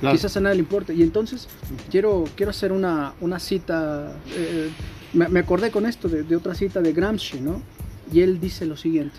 [0.00, 0.94] quizás a nadie le importe.
[0.94, 1.48] Y entonces
[1.90, 4.70] quiero, quiero hacer una, una cita, eh,
[5.12, 7.62] me, acordé con esto de, de otra cita de Gramsci, ¿no?
[8.12, 9.16] Y él dice lo siguiente,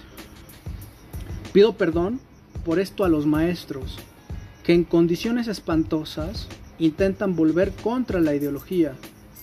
[1.52, 2.20] pido perdón
[2.64, 3.98] por esto a los maestros,
[4.64, 6.48] que en condiciones espantosas
[6.80, 8.94] intentan volver contra la ideología,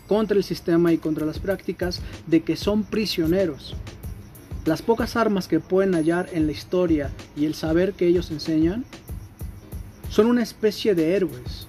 [0.07, 3.75] contra el sistema y contra las prácticas de que son prisioneros.
[4.65, 8.85] Las pocas armas que pueden hallar en la historia y el saber que ellos enseñan
[10.15, 11.67] son una especie de héroes,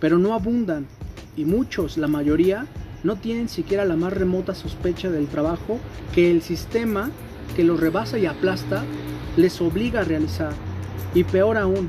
[0.00, 0.86] pero no abundan.
[1.34, 2.66] Y muchos, la mayoría,
[3.02, 5.78] no tienen siquiera la más remota sospecha del trabajo
[6.14, 7.10] que el sistema
[7.56, 8.84] que los rebasa y aplasta
[9.38, 10.52] les obliga a realizar.
[11.14, 11.88] Y peor aún,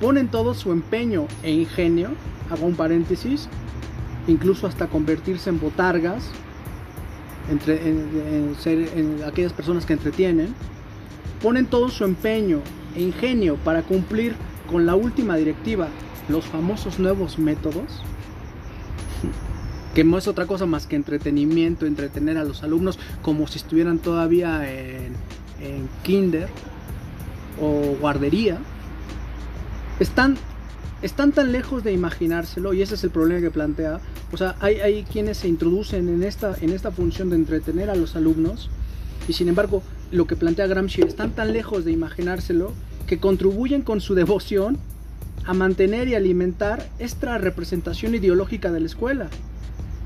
[0.00, 2.08] ponen todo su empeño e ingenio,
[2.50, 3.50] hago un paréntesis,
[4.28, 6.24] incluso hasta convertirse en botargas,
[7.50, 10.54] entre, en, aquellas personas que entretienen,
[11.42, 12.62] ponen todo su empeño
[12.96, 14.34] e ingenio para cumplir
[14.70, 15.88] con la última directiva,
[16.28, 18.02] los famosos nuevos métodos,
[19.94, 23.98] que no es otra cosa más que entretenimiento, entretener a los alumnos como si estuvieran
[23.98, 25.16] todavía en,
[26.04, 26.48] kinder
[27.60, 28.58] o guardería,
[29.98, 30.36] están,
[31.02, 33.98] están tan lejos de imaginárselo, y ese es el problema que plantea.
[34.30, 37.96] O sea, hay, hay quienes se introducen en esta, en esta función de entretener a
[37.96, 38.70] los alumnos,
[39.26, 42.72] y sin embargo, lo que plantea Gramsci, están tan lejos de imaginárselo
[43.08, 44.78] que contribuyen con su devoción
[45.44, 49.28] a mantener y alimentar esta representación ideológica de la escuela,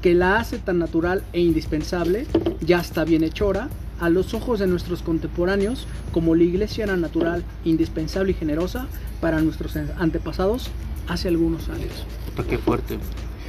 [0.00, 2.26] que la hace tan natural e indispensable,
[2.64, 3.68] ya está bien hechora,
[4.00, 8.86] a los ojos de nuestros contemporáneos como la iglesia era natural, indispensable y generosa
[9.20, 10.70] para nuestros antepasados
[11.08, 12.06] hace algunos años.
[12.48, 12.98] Qué fuerte.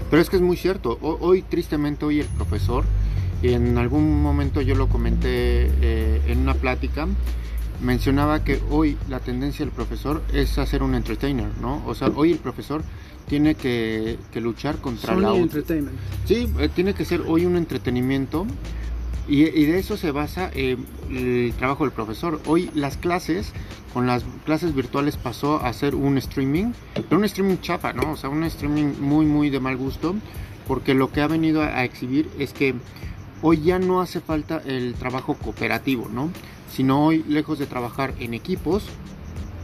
[0.09, 0.97] Pero es que es muy cierto.
[1.01, 2.85] Hoy, tristemente, hoy el profesor,
[3.43, 7.07] en algún momento yo lo comenté eh, en una plática,
[7.83, 11.83] mencionaba que hoy la tendencia del profesor es hacer un entertainer, ¿no?
[11.85, 12.83] O sea, hoy el profesor
[13.27, 15.35] tiene que, luchar contra Sony la...
[15.35, 15.97] Entertainment.
[16.25, 18.45] Sí, eh, tiene que ser hoy un entretenimiento
[19.27, 20.75] Y, y de eso se basa eh,
[21.09, 22.41] el trabajo del profesor.
[22.45, 23.53] Hoy las clases,
[23.93, 28.11] con las clases virtuales pasó a ser un streaming, pero un streaming chapa, ¿no?
[28.11, 30.15] O sea, un streaming muy, muy de mal gusto,
[30.67, 32.75] porque lo que ha venido a, a exhibir es que
[33.41, 36.29] hoy ya no hace falta el trabajo cooperativo, ¿no?
[36.75, 38.83] Sino hoy, lejos de trabajar en equipos,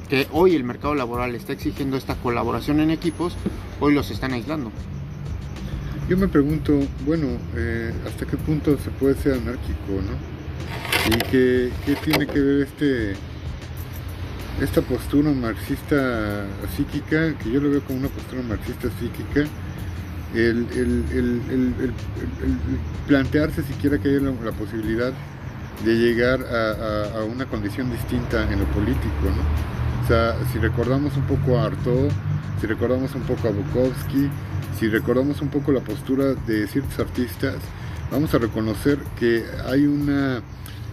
[0.10, 3.36] que hoy el mercado laboral está exigiendo esta colaboración en equipos,
[3.80, 4.72] hoy los están aislando.
[6.08, 11.16] Yo me pregunto, bueno, eh, ¿hasta qué punto se puede ser anárquico, no?
[11.16, 13.14] ¿Y qué, qué tiene que ver este
[14.62, 16.46] esta postura marxista
[16.76, 19.48] psíquica, que yo lo veo como una postura marxista psíquica,
[20.36, 21.94] el, el- el-
[23.08, 25.14] plantearse siquiera que haya la posibilidad
[25.84, 30.04] de llegar a, a- a una condición distinta en lo político, ¿no?
[30.04, 32.10] O sea, si recordamos un poco a Artaud,
[32.60, 34.30] si recordamos un poco a Bukowski,
[34.78, 37.56] si recordamos un poco la postura de ciertos artistas,
[38.12, 40.42] vamos a reconocer que hay una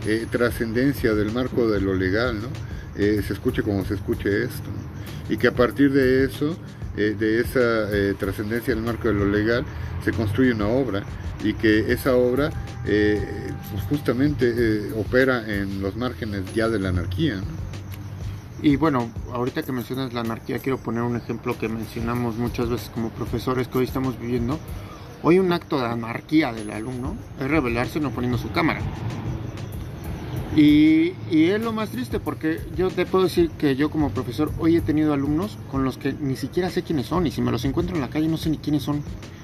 [0.07, 2.49] eh, trascendencia del marco de lo legal, ¿no?
[2.97, 4.87] Eh, se escuche como se escuche esto, ¿no?
[5.29, 6.57] y que a partir de eso,
[6.97, 9.65] eh, de esa eh, trascendencia del marco de lo legal,
[10.05, 11.03] se construye una obra
[11.45, 12.51] y que esa obra
[12.87, 17.41] eh, pues justamente opera en los márgenes ya de la anarquía.
[18.63, 22.89] Y bueno, ahorita que mencionas la anarquía, quiero poner un ejemplo que mencionamos muchas veces
[22.89, 24.59] como profesores que hoy estamos viviendo.
[25.23, 28.81] Hoy un acto de anarquía del alumno es rebelarse no poniendo su cámara.
[30.57, 34.51] Y, y es lo más triste porque yo te puedo decir que yo como profesor
[34.59, 37.51] hoy he tenido alumnos con los que ni siquiera sé quiénes son y si me
[37.53, 39.03] los encuentro en la calle no sé ni quiénes son.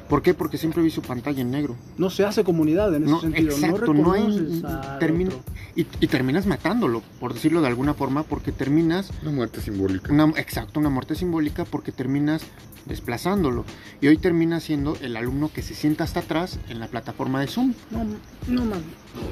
[0.09, 0.35] ¿Por qué?
[0.35, 1.75] Porque siempre vi su pantalla en negro.
[1.97, 3.51] No se hace comunidad en ese sentido.
[3.53, 4.63] exacto, no no hay-
[4.99, 5.33] termina-.
[5.75, 10.13] Y, y terminas matándolo, por decirlo de alguna forma, porque terminas Una muerte simbólica.
[10.13, 12.43] Una, exacto, una muerte simbólica porque terminas
[12.85, 13.65] desplazándolo.
[14.03, 17.47] Y hoy termina siendo el alumno que se sienta hasta atrás en la plataforma de
[17.47, 17.73] Zoom.
[17.91, 18.05] No,
[18.49, 18.83] no, man.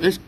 [0.01, 0.21] Es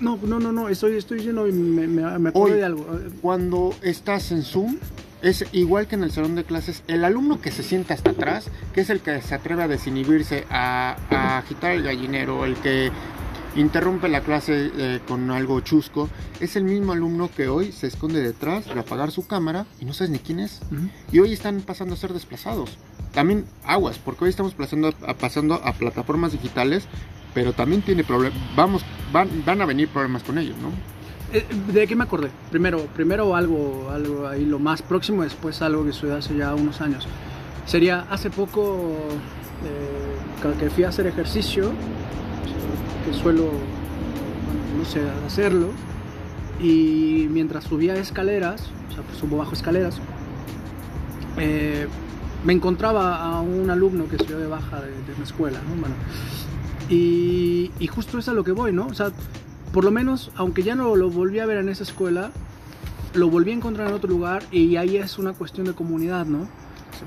[0.00, 2.52] No, no, no, no, estoy, estoy diciendo y me, me, me Hoy.
[2.52, 2.86] de algo.
[3.22, 4.76] cuando estás en Zoom,
[5.22, 8.50] es igual que en el salón de clases, el alumno que se sienta hasta atrás,
[8.74, 12.90] que es el que se atreve a desinhibirse, a, a agitar el gallinero, el que
[13.56, 16.08] interrumpe la clase eh, con algo chusco,
[16.40, 19.92] es el mismo alumno que hoy se esconde detrás de apagar su cámara y no
[19.92, 20.60] sabes ni quién es.
[21.12, 22.76] Y hoy están pasando a ser desplazados.
[23.12, 26.84] También aguas, porque hoy estamos pasando a, pasando a plataformas digitales,
[27.34, 30.70] pero también tiene problemas, vamos, van, van a venir problemas con ellos, ¿no?
[31.36, 32.30] Eh, ¿De qué me acordé?
[32.50, 36.80] Primero, primero algo, algo ahí lo más próximo, después algo que sucedió hace ya unos
[36.80, 37.08] años.
[37.66, 38.94] Sería hace poco
[39.64, 41.72] eh, que fui a hacer ejercicio,
[43.04, 43.50] que suelo,
[44.78, 45.70] no sé, hacerlo,
[46.60, 49.98] y mientras subía escaleras, o sea, pues subo bajo escaleras,
[51.38, 51.88] eh,
[52.44, 55.80] me encontraba a un alumno que dio de baja de, de mi escuela, ¿no?
[55.80, 55.96] Bueno,
[56.88, 58.86] y, y justo es a lo que voy, ¿no?
[58.86, 59.10] O sea,
[59.72, 62.30] por lo menos, aunque ya no lo volví a ver en esa escuela,
[63.14, 66.48] lo volví a encontrar en otro lugar y ahí es una cuestión de comunidad, ¿no?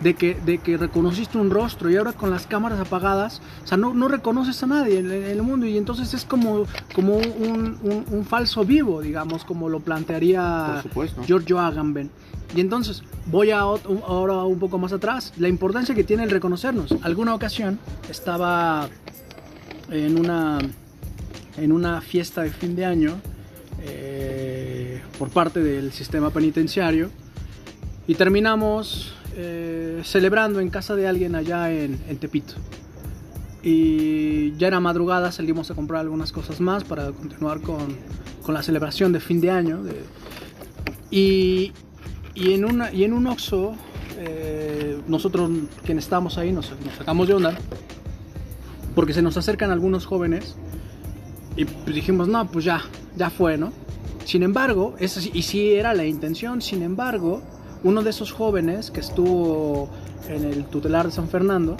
[0.03, 3.77] De que, de que reconociste un rostro y ahora con las cámaras apagadas, o sea,
[3.77, 7.77] no, no reconoces a nadie en, en el mundo y entonces es como, como un,
[7.81, 10.81] un- un falso vivo, digamos, como lo plantearía.
[11.25, 12.11] Giorgio Agamben.
[12.55, 16.93] Y entonces voy a ahora un poco más atrás, la importancia que tiene el reconocernos.
[17.01, 18.87] Alguna ocasión estaba
[19.91, 20.59] en una,
[21.57, 23.19] en una fiesta de fin de año
[23.83, 27.09] eh, por parte del sistema penitenciario
[28.07, 32.53] y terminamos eh, celebrando en casa de alguien allá en, en Tepito.
[33.63, 37.97] Y ya era madrugada, salimos a comprar algunas cosas más para continuar con,
[38.43, 39.83] con la celebración de fin de año.
[39.83, 40.03] de-
[41.11, 41.73] y,
[42.35, 43.73] y, en una, y en un Oxxo,
[44.19, 45.49] eh, nosotros
[45.85, 47.57] quienes estamos ahí nos, nos sacamos de onda
[48.97, 50.55] porque se nos acercan algunos jóvenes
[51.55, 52.81] y pues dijimos, no, pues ya,
[53.15, 53.71] ya fue, ¿no?
[54.25, 57.43] Sin embargo, eso y sí era la intención, sin embargo,
[57.83, 59.87] uno de esos jóvenes que estuvo
[60.27, 61.77] en el tutelar de San Fernando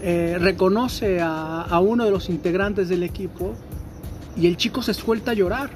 [0.00, 3.52] eh, reconoce a, a uno de los integrantes del equipo
[4.38, 5.68] y el chico se suelta a llorar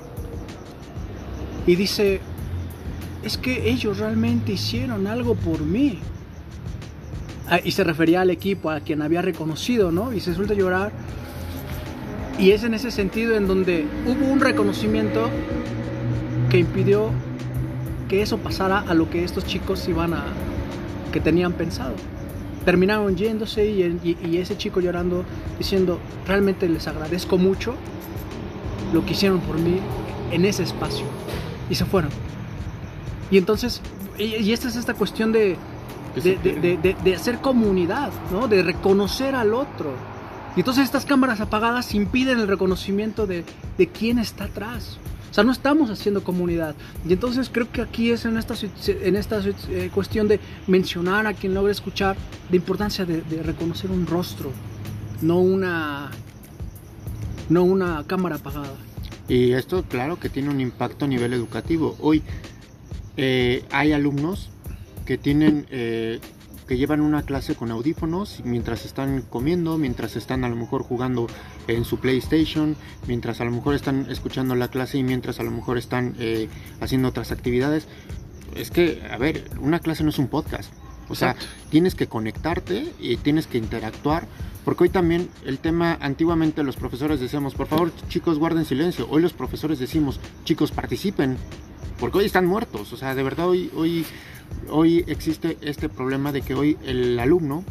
[1.66, 2.22] y dice,
[3.22, 5.98] es que ellos realmente hicieron algo por mí.
[7.50, 10.12] Ah, Y se refería al equipo, a quien había reconocido, ¿no?
[10.12, 10.92] Y se suelta llorar.
[12.38, 15.28] Y es en ese sentido en donde hubo un reconocimiento
[16.50, 17.10] que impidió
[18.08, 20.24] que eso pasara a lo que estos chicos iban a.
[21.12, 21.94] que tenían pensado.
[22.66, 25.24] Terminaron yéndose y, y- y ese chico llorando,
[25.58, 27.74] diciendo: Realmente les agradezco mucho
[28.92, 29.78] lo que hicieron por mí
[30.32, 31.06] en ese espacio.
[31.70, 32.10] Y se fueron.
[33.30, 33.80] Y entonces,
[34.18, 35.56] y, y esta es esta cuestión de,
[36.22, 38.48] de, de- de- hacer comunidad, ¿no?
[38.48, 39.92] De reconocer al otro.
[40.56, 43.44] Y entonces estas cámaras apagadas impiden el reconocimiento de,
[43.76, 44.98] de quién está atrás.
[45.30, 46.74] O sea, no estamos haciendo comunidad.
[47.08, 48.54] Y entonces creo que aquí es en esta,
[48.88, 52.16] en esta eh, cuestión de mencionar a quien logra escuchar,
[52.50, 54.50] de importancia de, de reconocer un rostro,
[55.20, 56.10] no una,
[57.48, 58.74] no una cámara apagada.
[59.28, 61.96] Y esto, claro, que tiene un impacto a nivel educativo.
[62.00, 62.22] Hoy
[63.18, 64.48] eh, hay alumnos
[65.08, 66.20] que tienen eh,
[66.66, 71.28] que llevan una clase con audífonos mientras están comiendo, mientras están a lo mejor jugando
[71.66, 75.50] en su PlayStation, mientras a lo mejor están escuchando la clase y mientras a lo
[75.50, 76.50] mejor están eh,
[76.82, 77.88] haciendo otras actividades.
[78.54, 80.74] Es que, a ver, una clase no es un podcast.
[81.08, 81.36] O sea,
[81.70, 84.28] tienes que conectarte y tienes que interactuar.
[84.62, 89.08] Porque hoy también el tema, antiguamente los profesores decíamos, por favor chicos guarden silencio.
[89.08, 91.38] Hoy los profesores decimos, chicos participen.
[91.98, 92.92] Porque hoy están muertos.
[92.92, 94.04] O sea, de verdad hoy, hoy
[94.70, 97.64] hoy existe este problema de que hoy el alumno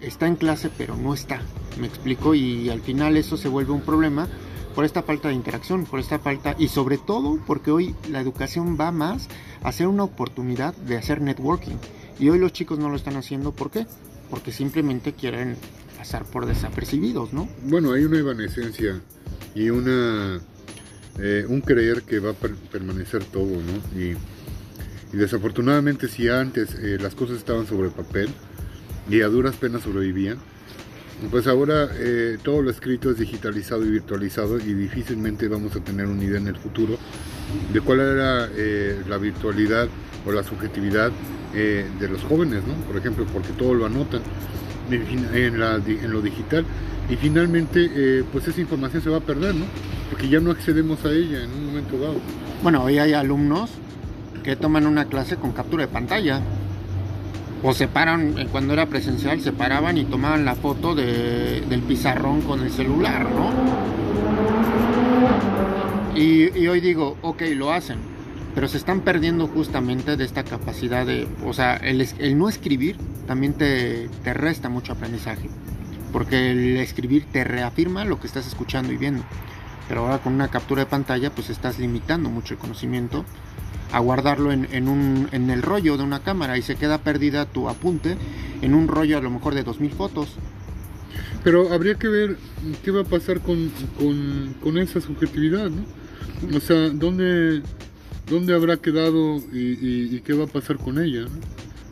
[0.00, 1.40] está en clase pero no está.
[1.80, 4.28] Me explico y al final eso se vuelve un problema
[4.74, 8.76] por esta falta de interacción, por esta falta y sobre todo porque hoy la educación
[8.78, 9.28] va más
[9.62, 11.76] a ser una oportunidad de hacer networking
[12.18, 13.86] y hoy los chicos no lo están haciendo ¿por qué?
[14.30, 15.56] Porque simplemente quieren
[15.96, 17.48] pasar por desapercibidos, ¿no?
[17.62, 19.00] Bueno, hay una evanescencia
[19.54, 20.40] y una
[21.18, 23.98] eh, un creer que va a permanecer todo, ¿no?
[25.14, 28.28] Y desafortunadamente si antes eh, las cosas estaban sobre papel
[29.08, 30.38] y a duras penas sobrevivían,
[31.30, 36.06] pues ahora eh, todo lo escrito es digitalizado y virtualizado y difícilmente vamos a tener
[36.06, 36.98] una idea en el futuro
[37.72, 39.86] de cuál era eh, la virtualidad
[40.26, 41.12] o la subjetividad
[41.54, 42.74] de los jóvenes, ¿no?
[42.84, 44.20] Por ejemplo, porque todo lo anotan
[44.90, 46.64] en, en lo digital
[47.08, 49.66] y finalmente pues esa información se va a perder, ¿no?
[50.10, 52.16] Porque ya no accedemos a ella en un momento dado.
[52.60, 53.70] Bueno, hoy hay alumnos
[54.44, 56.40] que toman una clase con captura de pantalla.
[57.62, 62.42] O se paran, eh, cuando era presencial, se paraban y tomaban la foto del pizarrón
[62.42, 63.50] con el celular, ¿no?
[66.14, 67.98] Y, hoy digo, ok, lo hacen,
[68.54, 72.98] pero se están perdiendo justamente de esta capacidad de, o sea, el, el no escribir
[73.26, 75.48] también te, te, resta mucho aprendizaje,
[76.12, 79.24] porque el escribir te reafirma lo que estás escuchando y viendo,
[79.88, 83.24] pero ahora con una captura de pantalla pues estás limitando mucho el conocimiento
[83.94, 87.68] a guardarlo en, un, en el rollo de una cámara y se queda perdida tu
[87.68, 88.16] apunte
[88.60, 90.30] en un rollo a lo mejor de 2000 fotos.
[91.44, 92.36] Pero habría que ver
[92.82, 93.70] qué va a pasar con,
[94.60, 95.84] con, esa subjetividad, ¿no?
[96.56, 97.62] O sea, ¿dónde,
[98.28, 101.26] dónde habrá quedado y, qué va a pasar con ella?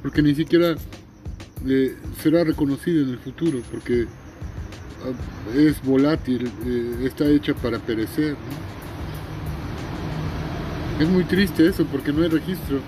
[0.03, 0.75] Porque ni siquiera
[1.69, 4.07] eh, será reconocida en el futuro, porque
[5.05, 8.33] ah, es volátil, eh, está hecha para perecer.
[8.33, 8.72] ¿no?
[11.03, 12.79] Es muy triste eso porque no hay registro.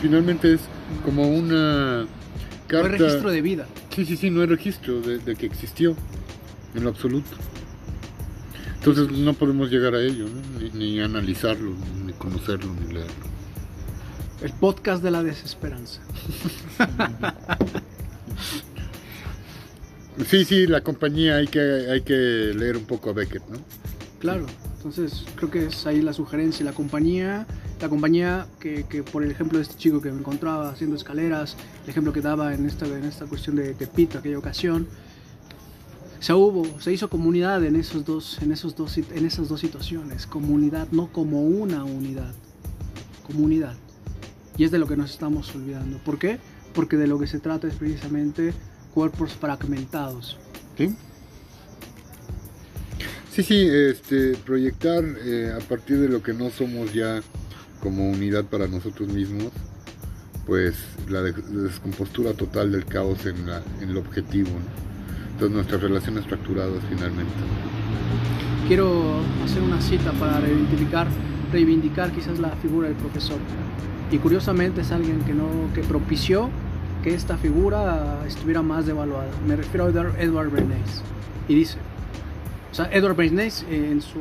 [0.00, 0.60] finalmente es
[1.04, 2.06] como una
[2.68, 2.86] carta.
[2.88, 3.66] No hay registro de vida.
[3.92, 5.96] Sí, sí, sí, no hay registro de, que existió
[6.76, 7.30] en lo absoluto.
[8.76, 10.26] Entonces no podemos llegar a ello,
[10.72, 11.72] ni, analizarlo,
[12.06, 13.32] ni conocerlo, ni leerlo.
[14.40, 16.00] El podcast de la desesperanza.
[20.28, 22.14] sí, sí, la compañía hay que, hay que
[22.54, 23.58] leer un poco a Beckett, ¿no?
[24.20, 24.46] Claro.
[24.84, 26.64] Entonces creo que es ahí la sugerencia.
[26.64, 27.46] La compañía,
[27.80, 31.90] la compañía que, por el ejemplo de este chico que me encontraba haciendo escaleras, el
[31.90, 34.88] ejemplo que daba en esta, en esta cuestión de Tepito, aquella ocasión,
[36.18, 40.26] se hubo, se hizo comunidad en, esos dos, en, esos dos, en esas dos situaciones.
[40.26, 42.34] Comunidad, no como una unidad.
[43.24, 43.76] Comunidad.
[44.56, 45.98] Y es de lo que nos estamos olvidando.
[45.98, 46.40] ¿Por qué?
[46.74, 48.52] Porque de lo que se trata es precisamente
[48.94, 50.38] cuerpos fragmentados.
[50.76, 50.92] ¿Sí?
[53.32, 57.22] Sí, sí, este, proyectar eh, a partir de lo que no somos ya
[57.80, 59.50] como unidad para nosotros mismos,
[60.46, 60.74] pues
[61.08, 64.50] la descompostura total del caos en, la, en el objetivo,
[65.30, 67.32] entonces nuestras relaciones fracturadas finalmente.
[68.68, 71.06] Quiero hacer una cita para reivindicar,
[71.50, 73.38] reivindicar quizás la figura del profesor.
[74.10, 76.50] Y curiosamente es alguien que, no, que propició
[77.02, 79.30] que esta figura estuviera más devaluada.
[79.48, 81.02] Me refiero a Edward Bernays.
[81.48, 81.78] Y dice,
[82.72, 84.18] o sea, Edward Bernays eh, en su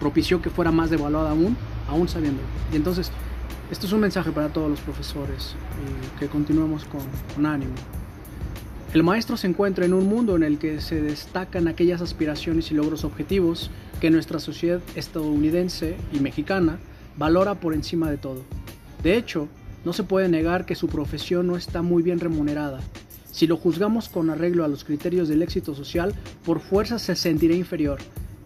[0.00, 1.54] propició que fuera más devaluada aún,
[1.88, 2.40] aún sabiendo.
[2.72, 3.12] Y entonces,
[3.70, 7.02] esto es un mensaje para todos los profesores, eh, que continuemos con,
[7.34, 7.74] con ánimo.
[8.94, 12.74] El maestro se encuentra en un mundo en el que se destacan aquellas aspiraciones y
[12.74, 13.70] logros objetivos
[14.00, 16.78] que nuestra sociedad estadounidense y mexicana
[17.18, 18.42] valora por encima de todo.
[19.02, 19.48] De hecho,
[19.84, 22.80] no se puede negar que su profesión no está muy bien remunerada
[23.36, 26.14] si lo juzgamos con arreglo a los criterios del éxito social,
[26.46, 27.98] por fuerza se sentirá inferior,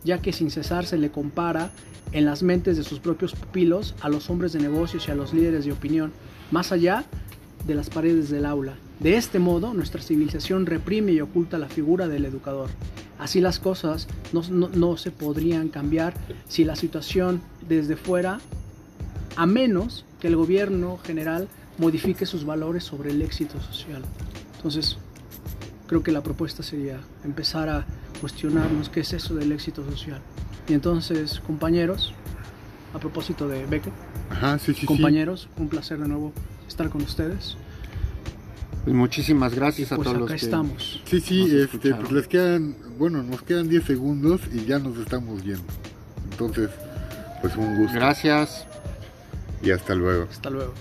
[0.03, 1.70] ya que sin cesar se le compara
[2.11, 5.32] en las mentes de sus propios pupilos a los hombres de negocios y a los
[5.32, 6.11] líderes de opinión,
[6.51, 7.05] más allá
[7.68, 8.74] de las paredes del aula.
[8.99, 12.68] De este modo, nuestra civilización reprime y oculta la figura del educador.
[13.20, 16.14] Así las cosas no, no- se podrían cambiar
[16.49, 18.41] si la situación desde fuera,
[19.36, 21.47] a menos que el gobierno general
[21.78, 24.03] modifique sus valores sobre el éxito social.
[24.61, 24.98] Entonces,
[25.86, 27.86] creo que la propuesta sería empezar a
[28.20, 30.20] cuestionarnos qué es eso del éxito social.
[30.68, 32.12] Y entonces, compañeros,
[32.92, 33.94] a propósito de Beckett,
[34.28, 34.86] Ajá, sí, sí, sí.
[34.86, 36.34] compañeros, un placer de nuevo
[36.68, 37.56] estar con ustedes.
[38.84, 41.02] Pues muchísimas gracias a Pues todos acá los que estamos.
[41.06, 45.42] Sí, sí, este, pues les quedan, bueno, nos quedan 10 segundos y ya nos estamos
[45.42, 45.64] viendo.
[46.32, 46.68] Entonces,
[47.40, 48.66] pues un gusto Gracias.
[49.62, 50.26] y hasta luego.
[50.30, 50.74] Hasta luego.